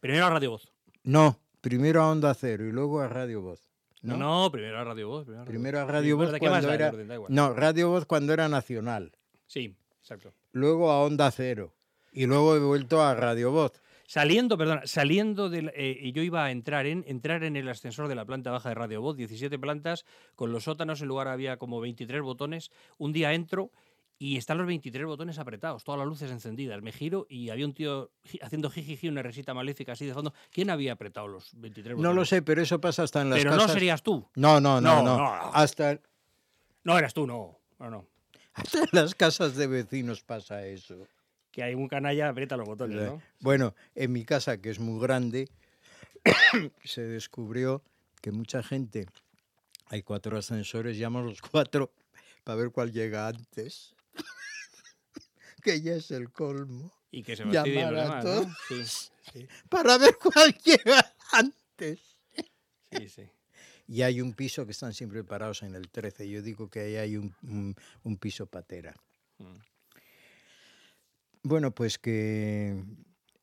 [0.00, 0.70] Primero a Radio Voz.
[1.04, 3.70] No, primero a Onda Cero y luego a Radio Voz.
[4.02, 4.42] No, ¿no?
[4.42, 5.26] no, primero a Radio Voz.
[5.26, 5.92] Primero a Radio, Primero a Voz.
[5.92, 6.88] Radio Sí, Voz ¿de qué más cuando era...
[6.90, 7.34] orden?
[7.34, 9.12] No, Radio Voz cuando era nacional.
[9.46, 10.34] Sí, exacto.
[10.52, 11.74] Luego a Onda Cero.
[12.12, 13.72] Y luego he vuelto a Radio Voz.
[14.12, 15.72] Saliendo, perdona, saliendo del.
[15.74, 18.68] eh, y yo iba a entrar en, entrar en el ascensor de la planta baja
[18.68, 22.70] de Radio Voz, 17 plantas, con los sótanos, en lugar había como 23 botones.
[22.98, 23.70] Un día entro
[24.18, 26.82] y están los 23 botones apretados, todas las luces encendidas.
[26.82, 28.10] Me giro y había un tío
[28.42, 30.34] haciendo jijiji, una risita maléfica así de fondo.
[30.50, 32.10] ¿Quién había apretado los 23 botones?
[32.10, 33.68] No lo sé, pero eso pasa hasta en las Pero casas.
[33.68, 34.28] no serías tú.
[34.34, 35.16] No, no, no, No, no.
[35.16, 35.32] no.
[35.54, 35.98] Hasta,
[36.84, 37.58] No eras tú, no.
[37.78, 38.06] No, no.
[38.52, 40.98] hasta en las casas de vecinos pasa eso.
[41.52, 43.06] Que hay un canalla, aprieta los botones, Ya.
[43.06, 43.22] ¿no?
[43.40, 45.48] Bueno, en mi casa, que es muy grande,
[46.84, 47.82] se descubrió
[48.20, 49.06] que mucha gente,
[49.86, 51.92] hay cuatro ascensores, llaman los cuatro
[52.42, 53.94] para ver cuál llega antes.
[55.62, 56.90] que ya es el colmo.
[57.10, 58.44] Y que se los a demás, ¿no?
[58.68, 58.82] Sí,
[59.32, 62.00] sí, Para ver cuál llega antes.
[62.90, 63.28] sí, sí.
[63.88, 66.26] Y hay un piso que están siempre parados en el 13.
[66.30, 68.94] Yo digo que ahí hay un, un- un piso patera.
[71.42, 72.82] Bueno, pues que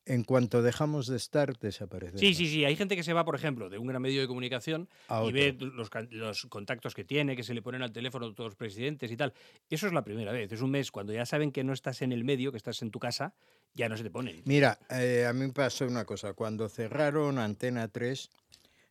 [0.06, 2.20] en cuanto dejamos de estar, desaparecemos.
[2.20, 2.64] Sí, sí, sí.
[2.64, 5.28] Hay gente que se va, por ejemplo, de un gran medio de comunicación A y
[5.28, 5.32] otro.
[5.34, 9.10] ve los, los contactos que tiene, que se le ponen al teléfono todos los presidentes
[9.12, 9.32] y tal.
[9.68, 10.50] Eso es la primera vez.
[10.50, 12.90] Es un mes cuando ya saben que no estás en el medio, que estás en
[12.90, 13.34] tu casa,
[13.74, 14.42] ya no se te ponen.
[14.46, 16.32] Mira, eh, a mí me pasó una cosa.
[16.32, 18.30] Cuando cerraron Antena 3,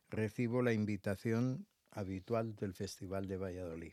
[0.08, 3.92] recibo la invitación habitual del Festival de Valladolid.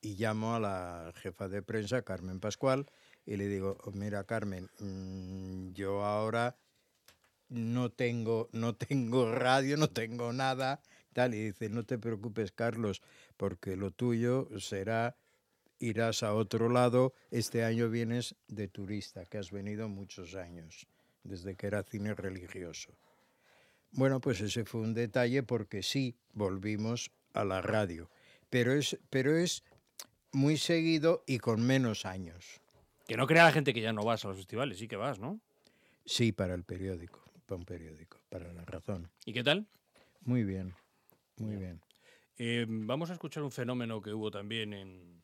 [0.00, 2.86] Y llamo a la jefa de prensa, Carmen Pascual,
[3.26, 6.56] y le digo, "Oh, mira Carmen, mm, yo ahora
[7.48, 10.80] no tengo, no tengo radio, no tengo nada,
[11.12, 11.34] tal.
[11.34, 13.02] Y dice, no te preocupes, Carlos,
[13.36, 15.16] porque lo tuyo será,
[15.78, 20.86] irás a otro lado, este año vienes de turista, que has venido muchos años,
[21.22, 22.92] desde que era cine religioso.
[23.92, 28.10] Bueno, pues ese fue un detalle porque sí, volvimos a la radio,
[28.50, 29.62] pero es, pero es
[30.32, 32.60] muy seguido y con menos años.
[33.06, 35.18] Que no crea la gente que ya no vas a los festivales, sí que vas,
[35.18, 35.40] ¿no?
[36.04, 39.10] Sí, para el periódico, para un periódico, para la razón.
[39.24, 39.66] ¿Y qué tal?
[40.22, 40.74] Muy bien,
[41.36, 41.80] muy bien.
[42.38, 45.22] Eh, vamos a escuchar un fenómeno que hubo también en,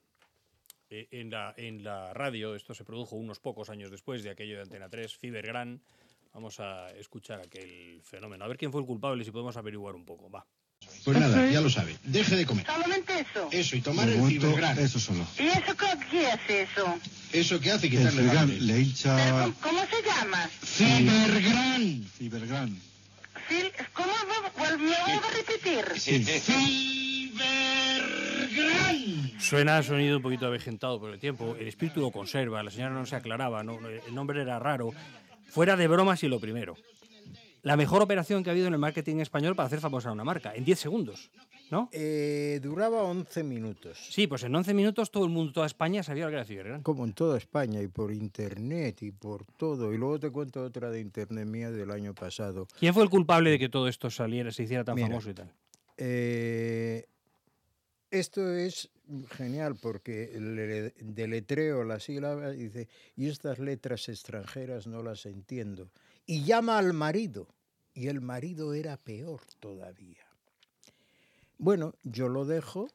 [0.91, 2.55] eh, en, la, en la radio.
[2.55, 5.83] Esto se produjo unos pocos años después de aquello de Antena 3, Fibergran.
[6.33, 8.45] Vamos a escuchar aquel fenómeno.
[8.45, 10.31] A ver quién fue el culpable y si podemos averiguar un poco.
[10.31, 10.47] Va.
[11.05, 11.97] Pues nada, ya lo sabe.
[12.05, 12.65] Deje de comer.
[12.65, 13.49] Solamente eso.
[13.51, 14.79] Eso, y tomar el momento, Fibergran.
[14.79, 15.27] eso solo.
[15.39, 15.87] ¿Y eso qué,
[16.23, 16.99] es eso?
[17.33, 18.61] Eso que hace quitarle hambre.
[18.61, 20.49] le hincha ¿cómo- ¿Cómo se llama?
[20.63, 22.05] Fibergran.
[22.19, 22.79] Fibergran.
[23.93, 25.85] ¿Cómo me vuelvo a repetir?
[28.53, 29.33] Fibergran.
[29.41, 31.57] Suena sonido un poquito avejentado por el tiempo.
[31.59, 32.63] El espíritu lo conserva.
[32.63, 33.63] La señora no se aclaraba.
[33.65, 34.93] no- el nombre era raro.
[35.49, 36.77] Fuera de bromas y lo primero.
[37.63, 40.53] La mejor operación que ha habido en el marketing español para hacer famosa una marca.
[40.55, 41.31] En 10 segundos.
[41.71, 41.89] ¿No?
[41.93, 43.99] Eh, duraba 11 minutos.
[44.11, 46.83] Sí, pues en 11 minutos todo el mundo, toda España sabía lo que era.
[46.83, 49.95] Como en toda España y por internet y por todo.
[49.95, 52.67] Y luego te cuento otra de internet mía del año pasado.
[52.79, 55.07] ¿Quién fue el culpable de que todo esto saliera, se hiciera tan Mira.
[55.07, 55.51] famoso y tal?
[55.97, 57.07] Eh,
[58.13, 58.91] esto es
[59.31, 65.91] genial porque le deletreo la sílaba y dice, y estas letras extranjeras no las entiendo.
[66.27, 67.49] Y llama al marido.
[67.95, 70.27] Y el marido era peor todavía.
[71.59, 72.89] Bueno, yo lo dejo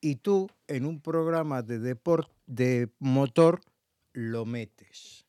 [0.00, 3.60] y tú en un programa de deport, de motor
[4.12, 5.24] lo metes.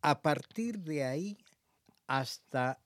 [0.00, 1.38] A partir de ahí
[2.06, 2.78] hasta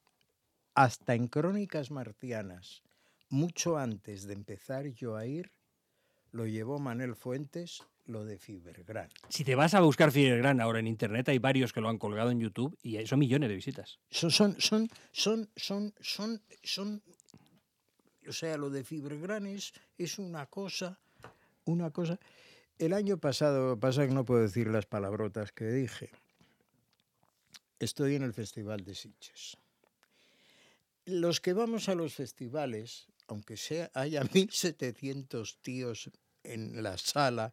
[0.75, 2.83] hasta en Crónicas Marcianas,
[3.29, 5.51] mucho antes de empezar yo a ir,
[6.33, 9.09] lo llevó Manel Fuentes, lo de Fibergran.
[9.29, 12.31] Si te vas a buscar Fibergran ahora en internet, hay varios que lo han colgado
[12.31, 13.99] en YouTube y son millones de visitas.
[14.11, 17.03] Son, son, son, son, son, son, son,
[18.29, 20.99] o sea, lo de Fibergran es, es una cosa,
[21.65, 22.19] una cosa.
[22.79, 26.11] El año pasado, pasa que no puedo decir las palabrotas que dije.
[27.79, 29.57] Estoy en el Festival de Sitges.
[31.07, 36.11] Los que vamos a los festivales, aunque sea haya 1.700 tíos
[36.43, 37.53] en la sala,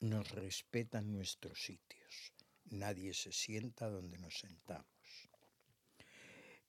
[0.00, 2.32] nos respetan nuestros sitios.
[2.70, 4.86] Nadie se sienta donde nos sentamos.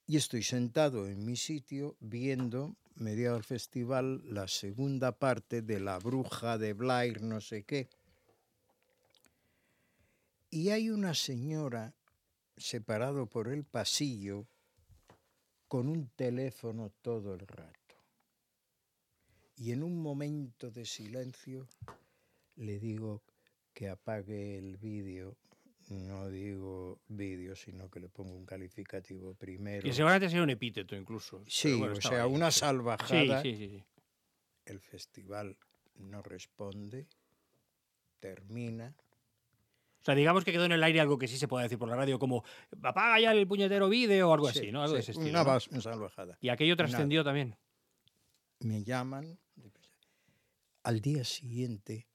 [0.08, 6.00] Y estoy sentado en mi sitio viendo, mediado al festival, la segunda parte de La
[6.00, 7.88] Bruja de Blair, no sé qué.
[10.50, 11.94] Y hay una señora
[12.58, 14.48] separado por el pasillo
[15.70, 17.81] con un teléfono todo el rato.
[19.56, 21.68] Y en un momento de silencio
[22.56, 23.24] le digo
[23.74, 25.38] que apague el vídeo.
[25.90, 29.84] No digo vídeo, sino que le pongo un calificativo primero.
[29.84, 31.44] Que seguramente sería un epíteto incluso.
[31.48, 33.42] Sí, bueno, o sea, ahí, una salvajada.
[33.42, 33.84] Sí, sí, sí, sí.
[34.66, 35.58] El festival
[35.96, 37.08] no responde,
[38.20, 38.96] termina.
[40.02, 41.90] O sea, digamos que quedó en el aire algo que sí se puede decir por
[41.90, 42.44] la radio, como
[42.82, 44.82] apaga ya el puñetero vídeo o algo Sí, así, ¿no?
[44.82, 45.42] Algo de ese estilo.
[45.42, 45.82] Una ¿no?
[45.82, 46.38] salvajada.
[46.42, 46.88] Y aquello Nada.
[46.88, 47.56] trascendió también.
[48.64, 49.40] Me llaman.
[50.84, 52.08] Al día siguiente,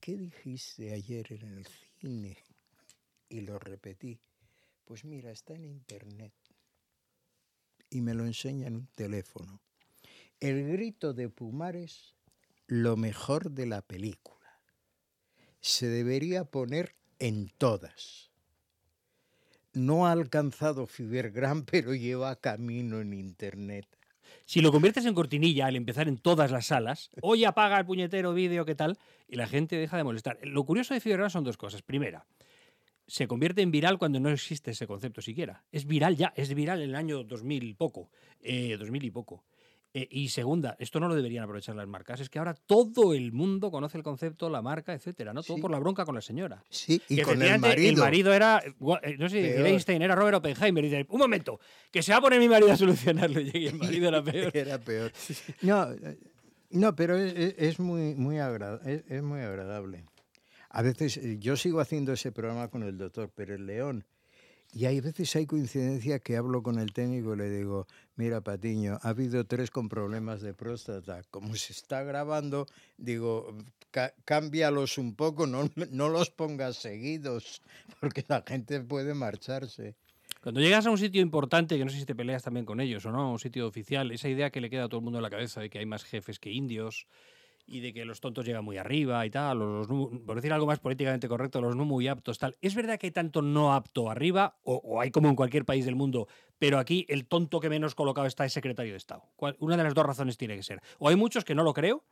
[0.00, 1.66] ¿qué dijiste ayer en el
[2.00, 2.38] cine?
[3.28, 4.20] Y lo repetí.
[4.84, 6.32] Pues mira, está en internet.
[7.90, 9.60] Y me lo enseña en un teléfono.
[10.38, 12.14] El grito de Pumares,
[12.66, 14.60] lo mejor de la película.
[15.60, 18.30] Se debería poner en todas.
[19.72, 23.99] No ha alcanzado Fibergram, pero lleva camino en internet.
[24.44, 28.34] Si lo conviertes en cortinilla al empezar en todas las salas, oye, apaga el puñetero
[28.34, 28.98] vídeo, ¿qué tal?
[29.28, 30.38] Y la gente deja de molestar.
[30.42, 31.82] Lo curioso de Fibergram son dos cosas.
[31.82, 32.26] Primera,
[33.06, 35.64] se convierte en viral cuando no existe ese concepto siquiera.
[35.72, 38.10] Es viral ya, es viral en el año 2000 y poco.
[38.40, 39.44] eh, 2000 y poco.
[39.92, 43.32] Eh, y segunda, esto no lo deberían aprovechar las marcas, es que ahora todo el
[43.32, 45.42] mundo conoce el concepto, la marca, etcétera, ¿no?
[45.42, 45.60] Todo Sí.
[45.62, 46.62] por la bronca con la señora.
[46.70, 48.32] Sí, y Que con el efectivamente marido.
[48.32, 49.66] era, eh, no sé Peor.
[49.66, 50.84] Einstein, era Robert Oppenheimer.
[50.84, 51.58] Y dice, un momento,
[51.90, 53.40] que se va a poner mi marido a solucionarlo.
[53.52, 54.50] Y el marido era peor.
[54.56, 55.10] Era peor.
[55.62, 56.18] No, eh,
[56.70, 60.04] no pero es, muy, muy agra- es, es muy agradable.
[60.68, 64.04] A veces yo sigo haciendo ese programa con el doctor Pérez León
[64.72, 67.88] y hay veces hay coincidencia que hablo con el técnico y le digo,
[68.20, 71.22] mira Patiño, ha habido tres con problemas de próstata.
[71.30, 72.66] Como se está grabando,
[72.98, 73.56] digo,
[73.90, 75.60] "Cá- cámbialos un poco, no,
[75.90, 77.62] no los pongas seguidos,
[78.00, 79.94] porque la gente puede marcharse.
[80.42, 83.04] Cuando llegas a un sitio importante, que no sé si te peleas también con ellos
[83.06, 85.22] o no, un sitio oficial, esa idea que le queda a todo el mundo en
[85.22, 87.06] la cabeza de que hay más jefes que indios
[87.72, 90.66] y de que los tontos llegan muy arriba y tal, o los por decir algo
[90.66, 92.56] más políticamente correcto, los no muy aptos, tal.
[92.60, 95.84] ¿Es verdad que hay tanto no apto arriba, o, o hay como en cualquier país
[95.84, 96.26] del mundo,
[96.58, 99.22] pero aquí el tonto que menos colocado está es secretario de Estado?
[99.36, 100.82] ¿Cuál- Una de las dos razones tiene que ser.
[100.98, 102.02] O hay muchos que no lo creo,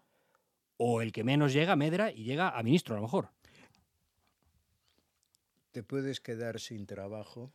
[0.77, 3.31] o el que menos llega medra y llega a ministro a lo mejor.
[5.73, 7.53] Te puedes quedar sin trabajo.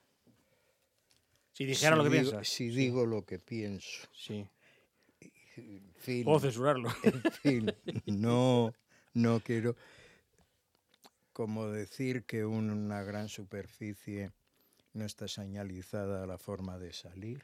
[1.53, 2.47] Si dijera lo que digo- piensas.
[2.47, 4.07] Si digo lo que pienso.
[4.11, 4.45] Sí.
[5.57, 6.89] En fin, Puedo censurarlo.
[7.03, 7.71] en fin,
[8.05, 8.73] no,
[9.13, 9.75] no quiero
[11.31, 14.31] como decir que un- una gran superficie
[14.93, 17.43] no está señalizada la forma de salir.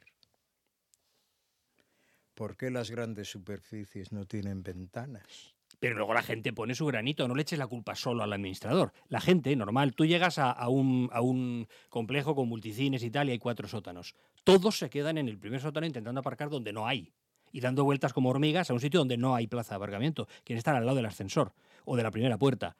[2.35, 5.55] ¿Por qué las grandes superficies no tienen ventanas?
[5.79, 8.93] Pero luego la gente pone su granito, no le eches la culpa solo al administrador.
[9.07, 13.29] La gente, normal, tú llegas a, a un, a un complejo con multicines y tal
[13.29, 14.13] y hay cuatro sótanos.
[14.43, 17.13] Todos se quedan en el primer sótano intentando aparcar donde no hay.
[17.51, 20.27] Y dando vueltas como hormigas a un sitio donde no hay plaza de aparcamiento.
[20.43, 21.53] Quieren estar al lado del ascensor
[21.85, 22.75] o de la primera puerta.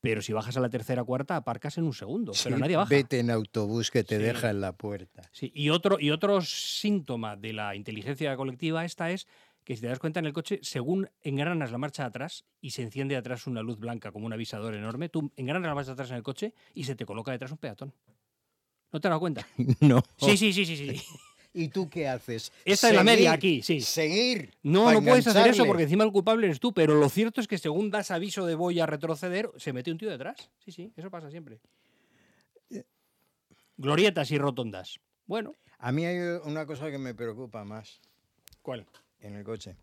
[0.00, 2.32] Pero si bajas a la tercera cuarta, aparcas en un segundo.
[2.42, 2.88] pero nadie baja.
[2.90, 4.22] Vete en autobús que te Sí.
[4.22, 5.22] deja en la puerta.
[5.32, 9.26] Sí, y otro, y otro síntoma de la inteligencia colectiva esta es
[9.64, 12.82] que si te das cuenta en el coche, según engranas la marcha atrás y se
[12.82, 16.16] enciende atrás una luz blanca como un avisador enorme, tú engranas la marcha atrás en
[16.16, 17.92] el coche y se te coloca detrás un peatón.
[18.90, 19.46] ¿No te has dado cuenta?
[19.80, 20.02] No.
[20.16, 21.02] Sí, sí, sí, sí, sí.
[21.54, 22.50] ¿Y tú qué haces?
[22.64, 23.80] Esta es la media aquí, sí.
[23.80, 24.54] Seguir.
[24.62, 27.48] No, no puedes hacer eso porque encima el culpable eres tú, pero lo cierto es
[27.48, 30.50] que según das aviso de voy a retroceder, se mete un tío detrás.
[30.64, 31.60] Sí, sí, eso pasa siempre.
[33.76, 35.00] Glorietas y rotondas.
[35.26, 38.00] Bueno, A mí hay una cosa que me preocupa más.
[38.62, 38.86] ¿cuál?
[39.22, 39.76] en el coche.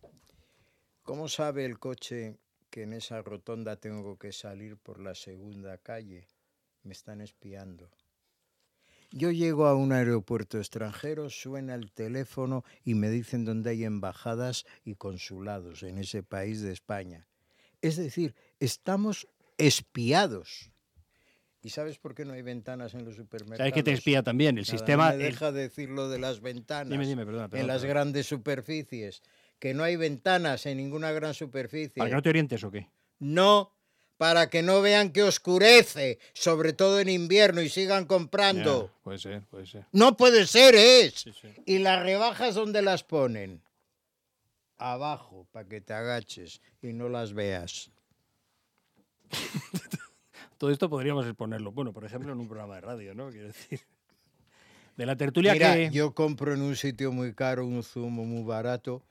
[1.03, 2.37] ¿Cómo sabe el coche
[2.69, 6.27] que en esa rotonda tengo que salir por la segunda calle?
[6.83, 7.89] Me están espiando.
[9.11, 14.65] Yo llego a un aeropuerto extranjero, suena el teléfono y me dicen dónde hay embajadas
[14.85, 17.27] y consulados en ese país de España.
[17.81, 20.71] Es decir, estamos espiados.
[21.61, 23.57] ¿Y sabes por qué no hay ventanas en los supermercados?
[23.57, 24.57] ¿Sabes que te espía también?
[24.57, 25.11] El Nada, sistema.
[25.11, 27.81] No me el- deja decir lo de las ventanas Dime, dime, perdona, perdona, en las
[27.81, 27.93] perdona.
[28.01, 29.21] grandes superficies.
[29.59, 31.95] Que no hay ventanas en ninguna gran superficie.
[31.97, 32.87] ¿Para que no te orientes o qué?
[33.19, 33.73] No,
[34.19, 38.91] para que no vean que oscurece, sobre todo en invierno, y sigan comprando.
[39.01, 39.85] Puede ser, puede ser.
[39.93, 41.21] No puede ser, es.
[41.21, 41.47] Sí, sí.
[41.65, 43.61] ¿Y las rebajas dónde las ponen?
[44.77, 47.91] Abajo, para que te agaches y no las veas.
[50.57, 51.71] Todo esto podríamos exponerlo.
[51.71, 53.29] Bueno, por ejemplo, en un programa de radio, ¿no?
[53.29, 53.79] Quiero decir.
[54.97, 55.91] De la tertulia Mira, que.
[55.91, 59.01] yo compro en un sitio muy caro un zumo muy barato,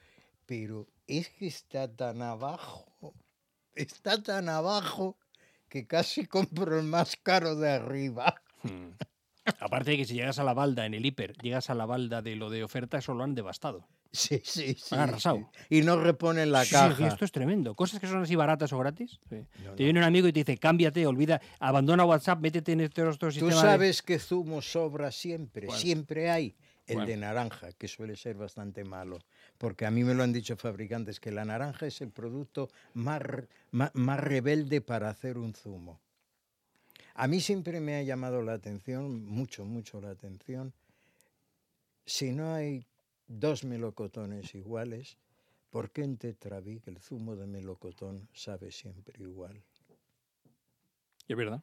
[0.45, 2.88] pero es que está tan abajo,
[3.83, 5.17] está tan abajo
[5.69, 8.35] que casi compro el más caro de arriba.
[8.63, 8.91] Hmm.
[9.61, 12.21] Aparte de que si llegas a la balda en el hiper, llegas a la balda
[12.21, 13.87] de lo de oferta, eso lo han devastado.
[14.13, 14.95] Sí, sí, sí.
[14.95, 15.51] Han arrasado.
[15.69, 15.77] sí.
[15.79, 16.97] Y no reponen la Sí, caja.
[16.97, 17.75] sí, esto es tremendo.
[17.75, 19.21] Cosas que son así baratas o gratis.
[19.31, 23.03] No, Te viene un amigo y te dice, cámbiate, olvida, abandona WhatsApp, métete en este
[23.03, 23.55] otro Tú sistema.
[23.55, 23.61] de-".
[23.69, 26.57] sabes que zumo sobra siempre, siempre hay.
[26.87, 29.19] El de naranja, que suele ser bastante malo.
[29.59, 33.21] Porque a mí me lo han dicho fabricantes, que la naranja es el producto más,
[33.73, 36.01] más rebelde para hacer un zumo.
[37.15, 40.73] A mí siempre me ha llamado la atención, mucho, mucho la atención,
[42.07, 42.87] si no hay
[43.27, 45.19] dos melocotones iguales,
[45.71, 49.63] ¿por qué en Tetravic el zumo de melocotón sabe siempre igual?
[51.29, 51.63] Es verdad.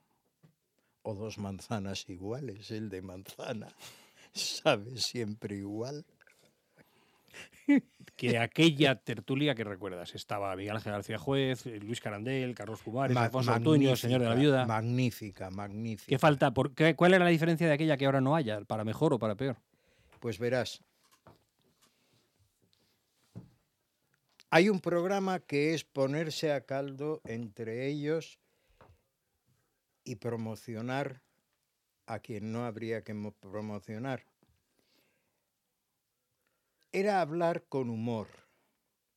[1.01, 3.73] o dos manzanas iguales, el de manzana
[4.33, 6.05] sabe siempre igual.
[8.15, 13.13] Que aquella tertulia que recuerdas, estaba Miguel Ángel García Juez, eh, Luis Carandel, Carlos Pumares,
[13.15, 14.65] Ma- Alfonso el señor de la viuda.
[14.65, 16.07] Magnífica, magnífica.
[16.09, 16.53] ¿Qué falta?
[16.53, 18.61] ¿Por qué- ¿Cuál era la diferencia de aquella que ahora no haya?
[18.61, 19.57] ¿Para mejor o para peor?
[20.19, 20.81] Pues verás.
[24.49, 28.39] Hay un programa que es ponerse a caldo entre ellos
[30.03, 31.21] y promocionar
[32.05, 34.23] a quien no habría que mo- promocionar.
[36.95, 38.29] Era hablar con humor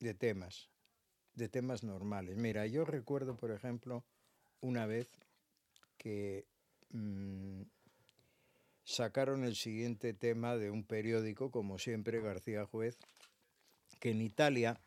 [0.01, 0.69] de temas,
[1.35, 2.35] de temas normales.
[2.35, 4.03] Mira, yo recuerdo, por ejemplo,
[4.59, 5.07] una vez
[5.97, 6.45] que
[6.89, 7.61] mm,
[8.83, 12.97] sacaron el siguiente tema de un periódico, como siempre, García Juez,
[14.01, 14.77] que en Italia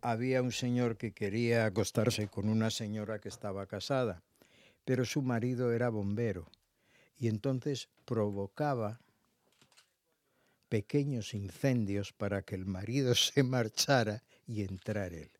[0.00, 4.22] había un señor que quería acostarse con una señora que estaba casada,
[4.84, 6.46] pero su marido era bombero
[7.18, 9.00] y entonces provocaba
[10.68, 15.30] pequeños incendios para que el marido se marchara y entrar él.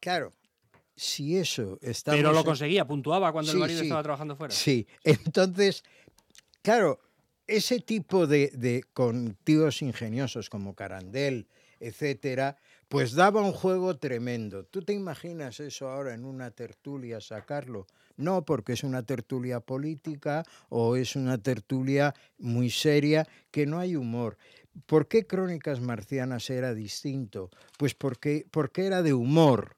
[0.00, 0.32] Claro,
[0.96, 3.86] si eso está Pero lo conseguía, puntuaba cuando Sí, el marido sí.
[3.86, 4.54] estaba trabajando fuera.
[4.54, 5.84] Sí, entonces,
[6.62, 7.00] claro,
[7.46, 11.48] ese tipo de, de con tíos ingeniosos como Carandel,
[11.80, 12.56] etcétera,
[12.88, 14.64] pues daba un juego tremendo.
[14.64, 17.86] ¿Tú te imaginas eso ahora en una tertulia sacarlo?
[18.16, 23.96] No, porque es una tertulia política o es una tertulia muy seria que no hay
[23.96, 24.38] humor.
[24.86, 27.50] ¿Por qué Crónicas Marcianas era distinto?
[27.78, 29.76] Pues porque, porque era de humor,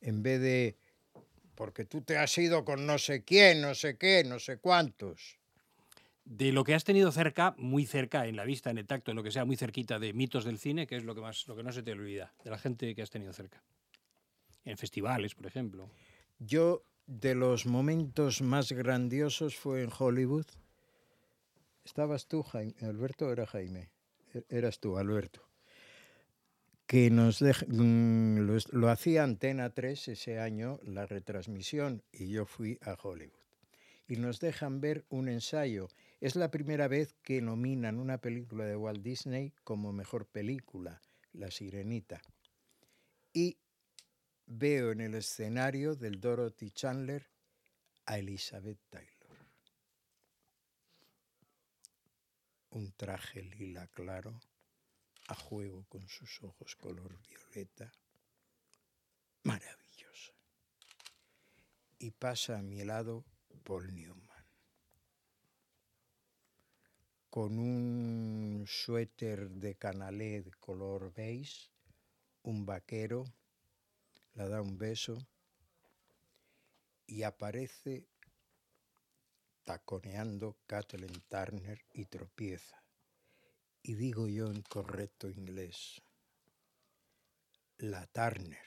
[0.00, 0.76] en vez de
[1.58, 5.38] porque tú te has ido con no sé quién, no sé qué, no sé cuántos.
[6.24, 9.16] De lo que has tenido cerca, muy cerca, en la vista, en el tacto, en
[9.16, 11.56] lo que sea, muy cerquita de mitos del cine, que es lo que más, lo
[11.56, 13.60] que no se te olvida, de la gente que has tenido cerca.
[14.64, 15.90] En festivales, por ejemplo.
[16.38, 20.46] Yo, de los momentos más grandiosos fue en Hollywood.
[21.84, 22.74] ¿Estabas tú, Jaime?
[22.82, 23.88] Alberto era Jaime?
[24.34, 25.42] E- Eras tú, Alberto.
[26.86, 32.44] Que nos dej- mm, lo, lo hacía Antena 3 ese año, la retransmisión, y yo
[32.44, 33.32] fui a Hollywood.
[34.06, 35.88] Y nos dejan ver un ensayo.
[36.20, 41.00] Es la primera vez que nominan una película de Walt Disney como mejor película,
[41.32, 42.20] La Sirenita.
[43.32, 43.56] Y
[44.48, 47.28] veo en el escenario del Dorothy Chandler
[48.06, 49.46] a Elizabeth Taylor.
[52.70, 54.40] Un traje lila claro,
[55.28, 57.92] a juego con sus ojos color violeta.
[59.42, 60.32] Maravillosa.
[61.98, 63.24] Y pasa a mi lado
[63.64, 64.44] Paul Newman.
[67.28, 71.70] Con un suéter de canalé color beige,
[72.42, 73.24] un vaquero,
[74.38, 75.18] le da un beso
[77.06, 78.06] y aparece
[79.64, 82.80] taconeando Kathleen Turner y tropieza.
[83.82, 86.00] Y digo yo en correcto inglés,
[87.78, 88.64] la Turner.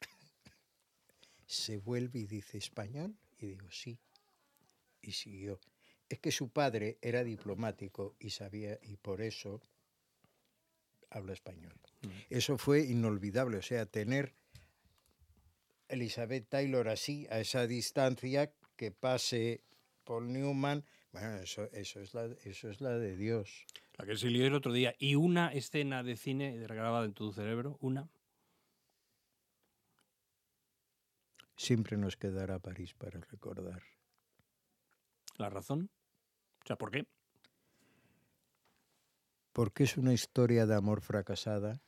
[1.46, 3.98] Se vuelve y dice español y digo sí.
[5.00, 5.58] Y siguió.
[6.06, 9.62] Es que su padre era diplomático y sabía, y por eso
[11.08, 11.80] habla español.
[12.28, 14.39] Eso fue inolvidable, o sea, tener
[15.90, 19.62] Elizabeth Taylor así, a esa distancia, que pase
[20.04, 23.66] Paul Newman, bueno, eso, eso, es, la, eso es la de Dios.
[23.94, 24.94] La que se lió el otro día.
[24.98, 28.08] Y una escena de cine grabada en tu cerebro, una.
[31.56, 33.82] Siempre nos quedará París para recordar.
[35.36, 35.90] ¿La razón?
[36.64, 37.06] O sea, ¿por qué?
[39.52, 41.82] Porque es una historia de amor fracasada,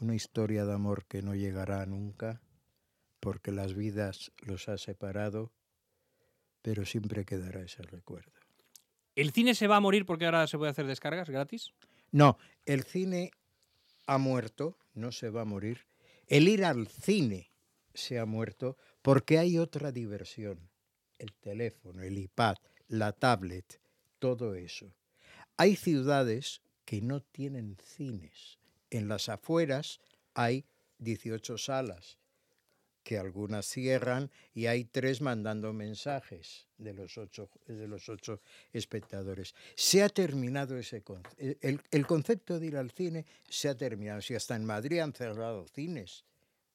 [0.00, 2.42] una historia de amor que no llegará nunca,
[3.20, 5.52] porque las vidas los ha separado,
[6.62, 8.32] pero siempre quedará ese recuerdo.
[9.14, 11.72] ¿El cine se va a morir porque ahora se puede hacer descargas gratis?
[12.10, 13.30] No, el cine
[14.06, 15.86] ha muerto, no se va a morir.
[16.26, 17.50] El ir al cine
[17.94, 20.70] se ha muerto porque hay otra diversión.
[21.18, 22.56] El teléfono, el iPad,
[22.88, 23.80] la tablet,
[24.18, 24.94] todo eso.
[25.56, 28.58] Hay ciudades que no tienen cines.
[28.90, 30.00] En las afueras
[30.34, 30.64] hay
[30.98, 32.18] 18 salas,
[33.02, 38.40] que algunas cierran y hay tres mandando mensajes de los ocho, de los ocho
[38.72, 39.54] espectadores.
[39.74, 41.36] Se ha terminado ese concepto.
[41.60, 44.20] El, el concepto de ir al cine se ha terminado.
[44.20, 46.24] Si hasta en Madrid han cerrado cines,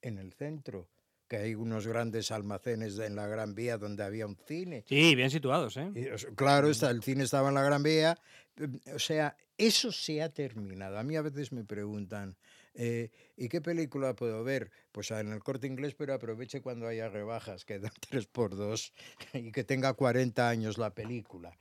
[0.02, 0.88] en el centro,
[1.28, 4.84] que hay unos grandes almacenes en la Gran Vía donde había un cine.
[4.88, 5.90] Sí, bien situados, ¿eh?
[5.96, 8.16] Y, claro, está, el cine estaba en la Gran Vía.
[8.58, 11.00] eh, O sea, eso se ha terminado.
[11.00, 12.36] A mí a veces me preguntan,
[12.76, 14.72] eh, ¿y qué película puedo ver?
[14.92, 18.94] Pues en el corte inglés, pero aproveche cuando haya rebajas, que dan 3 por 2
[19.34, 21.58] y que tenga 40 años la película.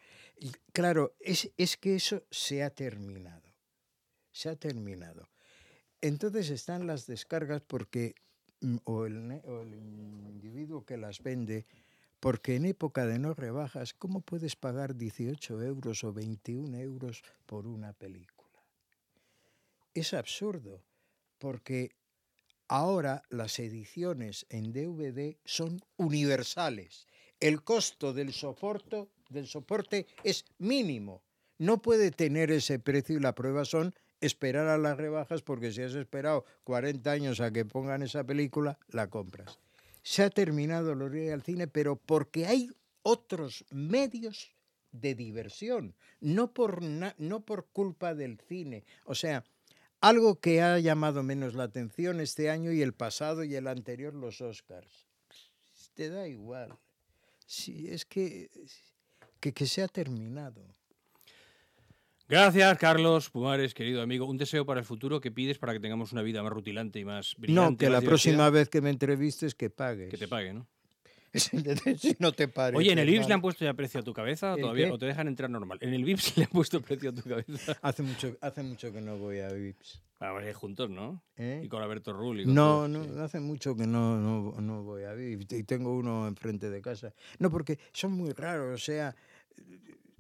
[0.73, 3.55] Claro, es, es que eso se ha terminado.
[4.33, 5.29] Se ha terminado.
[6.01, 8.15] Entonces están las descargas porque,
[8.61, 11.67] mm, el, o el individuo que las vende,
[12.19, 17.67] porque en época de no rebajas, ¿cómo puedes pagar 18 euros o 21 euros por
[17.67, 18.35] una película?
[19.95, 20.83] Es absurdo,
[21.39, 21.93] porque
[22.69, 27.07] ahora las ediciones en DVD son universales.
[27.41, 31.23] El costo del soporte, del soporte es mínimo.
[31.59, 35.83] No puede tener ese precio y la prueba son esperar a las rebajas porque si
[35.83, 39.59] has esperado 40 años a que pongan esa película, la compras.
[40.03, 42.71] Se ha terminado lo de ir al cine, pero porque hay
[43.03, 44.55] otros medios
[44.93, 48.85] de diversión, no por, no por culpa del cine.
[49.05, 49.45] O sea,
[50.09, 54.15] algo que ha llamado menos la atención este año y el pasado y el anterior,
[54.15, 55.07] los Oscars.
[55.95, 56.77] Te da igual.
[57.47, 58.51] Sí, es que,
[59.41, 60.63] que, que se ha terminado.
[62.29, 64.27] Gracias, Carlos Pumares, querido amigo.
[64.27, 67.05] Un deseo para el futuro que pides para que tengamos una vida más rutilante y
[67.05, 67.71] más brillante.
[67.71, 70.11] No, que la próxima vez que me entrevistes que pagues.
[70.11, 70.67] Que te pague, ¿no?
[71.99, 72.49] si no te.
[72.75, 74.93] Oye, ¿en el VIPS le han puesto ya precio a tu cabeza o ¿El todavía
[74.93, 75.79] o te dejan entrar normal?
[75.81, 77.77] En el VIPS le han puesto precio a tu cabeza.
[77.83, 80.03] Hace mucho, hace mucho que no voy a VIPS.
[80.21, 81.23] Vamos a ir juntos, ¿no?
[81.37, 81.61] ¿eh?
[81.65, 82.41] Y con Alberto Rull.
[82.41, 85.53] y con No, no, hace mucho que no, no, no voy a VIPS.
[85.53, 87.13] Y tengo uno enfrente de casa.
[87.39, 88.75] No, porque son muy raros.
[88.75, 89.15] O sea,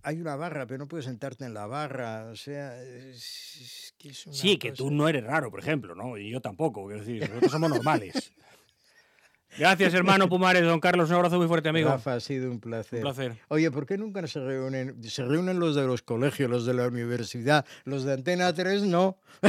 [0.02, 2.26] hay una barra, pero no puedes sentarte en la barra.
[2.26, 6.18] O sea, es, que es una Sí, que tú no eres raro, por ejemplo, ¿no?
[6.18, 8.32] Y yo tampoco, quiero decir, nosotros somos normales.
[9.58, 11.88] Gracias, hermano Pumares, don Carlos, un abrazo muy fuerte, amigo.
[11.88, 12.98] Rafa, ha sido un placer.
[12.98, 13.38] Un placer.
[13.48, 15.02] Oye, ¿por qué nunca se reúnen?
[15.04, 19.18] Se reúnen los de los colegios, los de la universidad, los de Antena 3 no.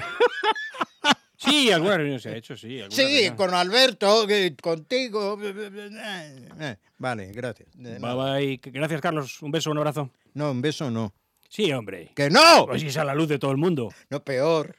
[1.38, 2.80] Sí, alguna reunión se ha hecho, sí.
[2.90, 3.36] Sí, reunión.
[3.36, 5.38] con Alberto, que- contigo.
[5.44, 7.70] Eh, Vale, gracias.
[7.76, 8.60] Bye, bye.
[8.72, 9.42] Gracias, Carlos.
[9.44, 10.10] Un beso, un abrazo.
[10.34, 11.14] No, un beso no.
[11.50, 12.12] Sí, hombre.
[12.16, 12.66] ¡Que no!
[12.66, 13.90] Pues si es a la luz de todo el mundo.
[14.10, 14.76] No, peor.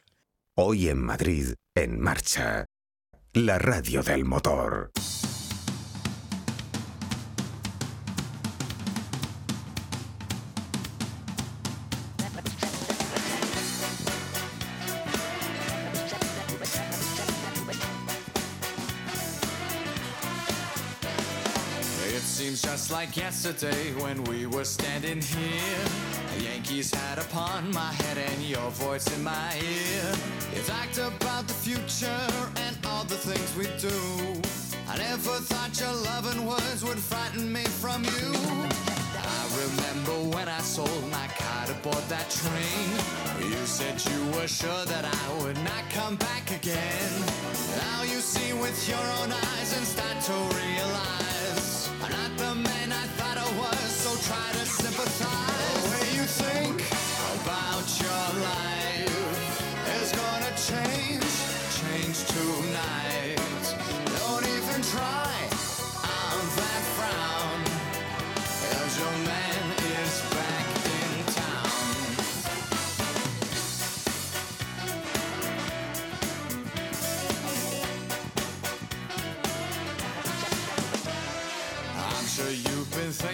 [0.55, 2.65] Hoy en Madrid, en marcha.
[3.33, 4.91] La radio del motor.
[22.87, 25.85] Just like yesterday when we were standing here.
[26.37, 30.07] A Yankees hat upon my head and your voice in my ear.
[30.55, 32.23] You talked about the future
[32.55, 33.97] and all the things we do.
[34.87, 38.29] I never thought your loving words would frighten me from you.
[39.35, 42.87] I remember when I sold my car to board that train.
[43.51, 47.11] You said you were sure that I would not come back again.
[47.83, 51.26] Now you see with your own eyes and start to realize
[52.09, 55.83] I'm not the man I thought I was, so try to sympathize.
[55.83, 56.81] The way you think
[57.43, 58.76] about your life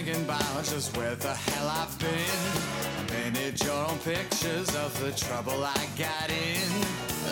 [0.04, 2.08] thinking about just where the hell I've been.
[2.08, 6.70] I painted your own pictures of the trouble I got in.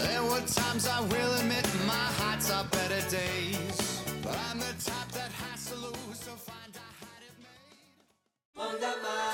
[0.05, 4.03] There were times I will admit my heart's are better days.
[4.23, 7.37] But I'm the type that has to lose to find I had it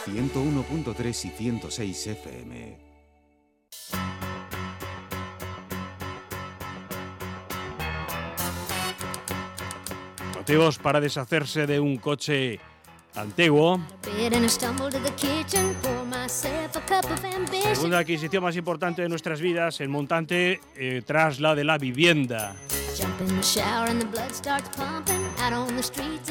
[0.06, 0.32] made.
[0.32, 2.78] 101.3 y 106 FM.
[10.34, 12.58] Motivos para deshacerse de un coche
[13.20, 13.80] antiguo.
[17.74, 22.54] Segunda adquisición más importante de nuestras vidas, el montante eh, tras la de la vivienda.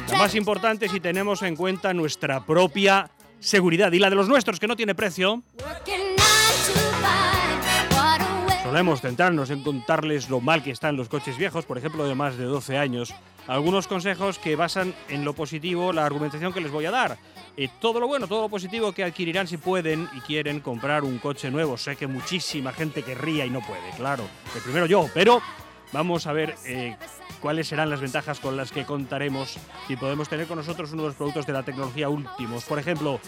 [0.10, 3.10] La más importante si tenemos en cuenta nuestra propia
[3.40, 5.44] seguridad y la de los nuestros, que no tiene precio.
[8.78, 12.38] Podemos centrarnos en contarles lo mal que están los coches viejos, por ejemplo, de más
[12.38, 13.12] de 12 años.
[13.48, 17.18] Algunos consejos que basan en lo positivo la argumentación que les voy a dar.
[17.58, 21.18] Eh, todo lo bueno, todo lo positivo que adquirirán si pueden y quieren comprar un
[21.18, 21.76] coche nuevo.
[21.76, 24.26] Sé que muchísima gente querría y no puede, claro.
[24.56, 25.42] El primero yo, pero
[25.92, 26.96] vamos a ver eh,
[27.42, 29.58] cuáles serán las ventajas con las que contaremos
[29.88, 32.64] si podemos tener con nosotros uno de los productos de la tecnología últimos.
[32.66, 33.20] Por ejemplo,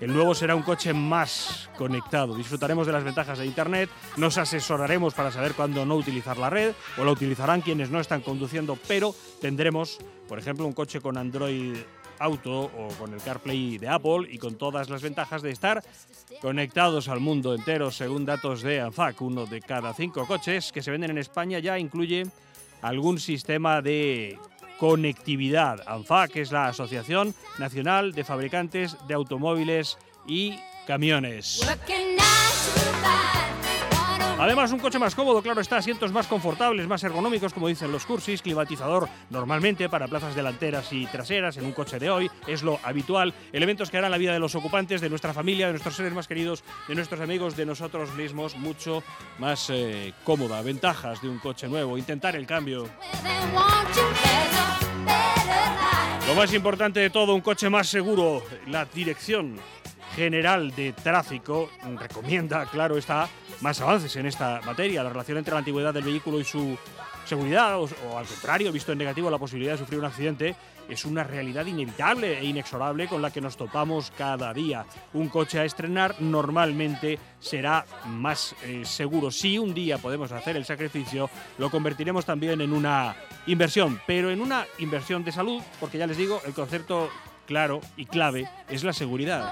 [0.00, 2.34] el nuevo será un coche más conectado.
[2.34, 6.72] Disfrutaremos de las ventajas de Internet, nos asesoraremos para saber cuándo no utilizar la red,
[6.98, 11.76] o la utilizarán quienes no están conduciendo, pero tendremos, por ejemplo, un coche con Android
[12.18, 15.82] Auto o con el CarPlay de Apple y con todas las ventajas de estar
[16.40, 19.20] conectados al mundo entero, según datos de ANFAC.
[19.22, 22.24] Uno de cada cinco coches que se venden en España ya incluye
[22.82, 24.38] algún sistema de
[24.84, 25.80] conectividad.
[25.86, 31.66] ANFAC es la Asociación Nacional de Fabricantes de Automóviles y Camiones.
[34.38, 38.04] Además, un coche más cómodo, claro está, asientos más confortables, más ergonómicos, como dicen los
[38.04, 42.80] cursis, climatizador normalmente para plazas delanteras y traseras en un coche de hoy, es lo
[42.82, 43.32] habitual.
[43.52, 46.26] Elementos que harán la vida de los ocupantes, de nuestra familia, de nuestros seres más
[46.26, 49.04] queridos, de nuestros amigos, de nosotros mismos, mucho
[49.38, 50.60] más eh, cómoda.
[50.62, 52.88] Ventajas de un coche nuevo, intentar el cambio.
[56.26, 59.60] Lo más importante de todo, un coche más seguro, la dirección
[60.14, 63.28] General de Tráfico recomienda, claro está,
[63.64, 65.02] más avances en esta materia.
[65.02, 66.76] La relación entre la antigüedad del vehículo y su
[67.24, 70.54] seguridad, o, al contrario, visto en negativo la posibilidad de sufrir un accidente,
[70.86, 74.84] es una realidad inevitable e inexorable con la que nos topamos cada día.
[75.14, 79.30] Un coche a estrenar normalmente será más eh, seguro.
[79.30, 84.42] Si un día podemos hacer el sacrificio, lo convertiremos también en una inversión, pero en
[84.42, 87.08] una inversión de salud, porque ya les digo, el concepto
[87.46, 89.50] claro y clave es la seguridad.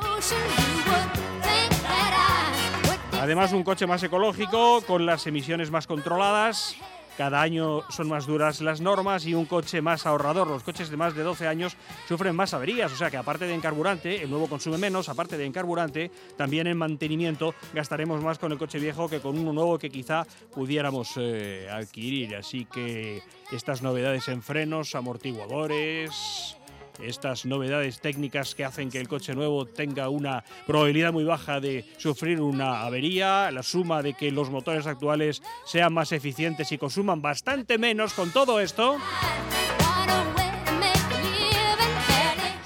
[3.22, 6.74] Además, un coche más ecológico, con las emisiones más controladas.
[7.16, 10.48] Cada año son más duras las normas y un coche más ahorrador.
[10.48, 11.76] Los coches de más de 12 años
[12.08, 15.38] sufren más averías, o sea que aparte de en carburante, el nuevo consume menos, aparte
[15.38, 19.52] de en carburante, también en mantenimiento gastaremos más con el coche viejo que con uno
[19.52, 22.34] nuevo que quizá pudiéramos eh, adquirir.
[22.34, 26.56] Así que estas novedades en frenos, amortiguadores,
[27.02, 31.84] estas novedades técnicas que hacen que el coche nuevo tenga una probabilidad muy baja de
[31.98, 37.22] sufrir una avería, la suma de que los motores actuales sean más eficientes y consuman
[37.22, 38.98] bastante menos con todo esto.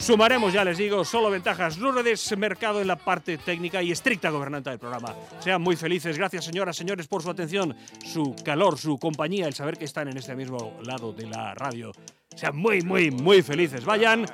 [0.07, 1.79] Sumaremos, ya les digo, solo ventajas.
[1.79, 5.13] No des mercado en la parte técnica y estricta gobernanta del programa.
[5.41, 6.17] Sean muy felices.
[6.17, 7.75] Gracias, señoras, señores, por su atención,
[8.05, 11.91] su calor, su compañía, el saber que están en este mismo lado de la radio.
[12.37, 13.85] Sean muy, muy, muy felices.
[13.85, 14.27] Vayan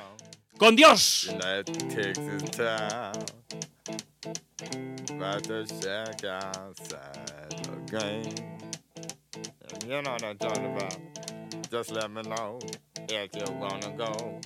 [0.57, 1.29] con Dios.
[9.87, 10.97] You know what I'm talking about.
[11.69, 12.59] Just let me know
[13.09, 14.39] if you wanna go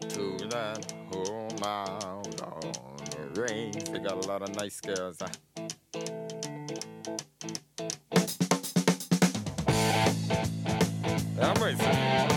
[0.00, 3.84] to that whole mile on the range.
[3.84, 5.18] They got a lot of nice girls.
[5.20, 5.28] huh?
[11.70, 12.35] yours.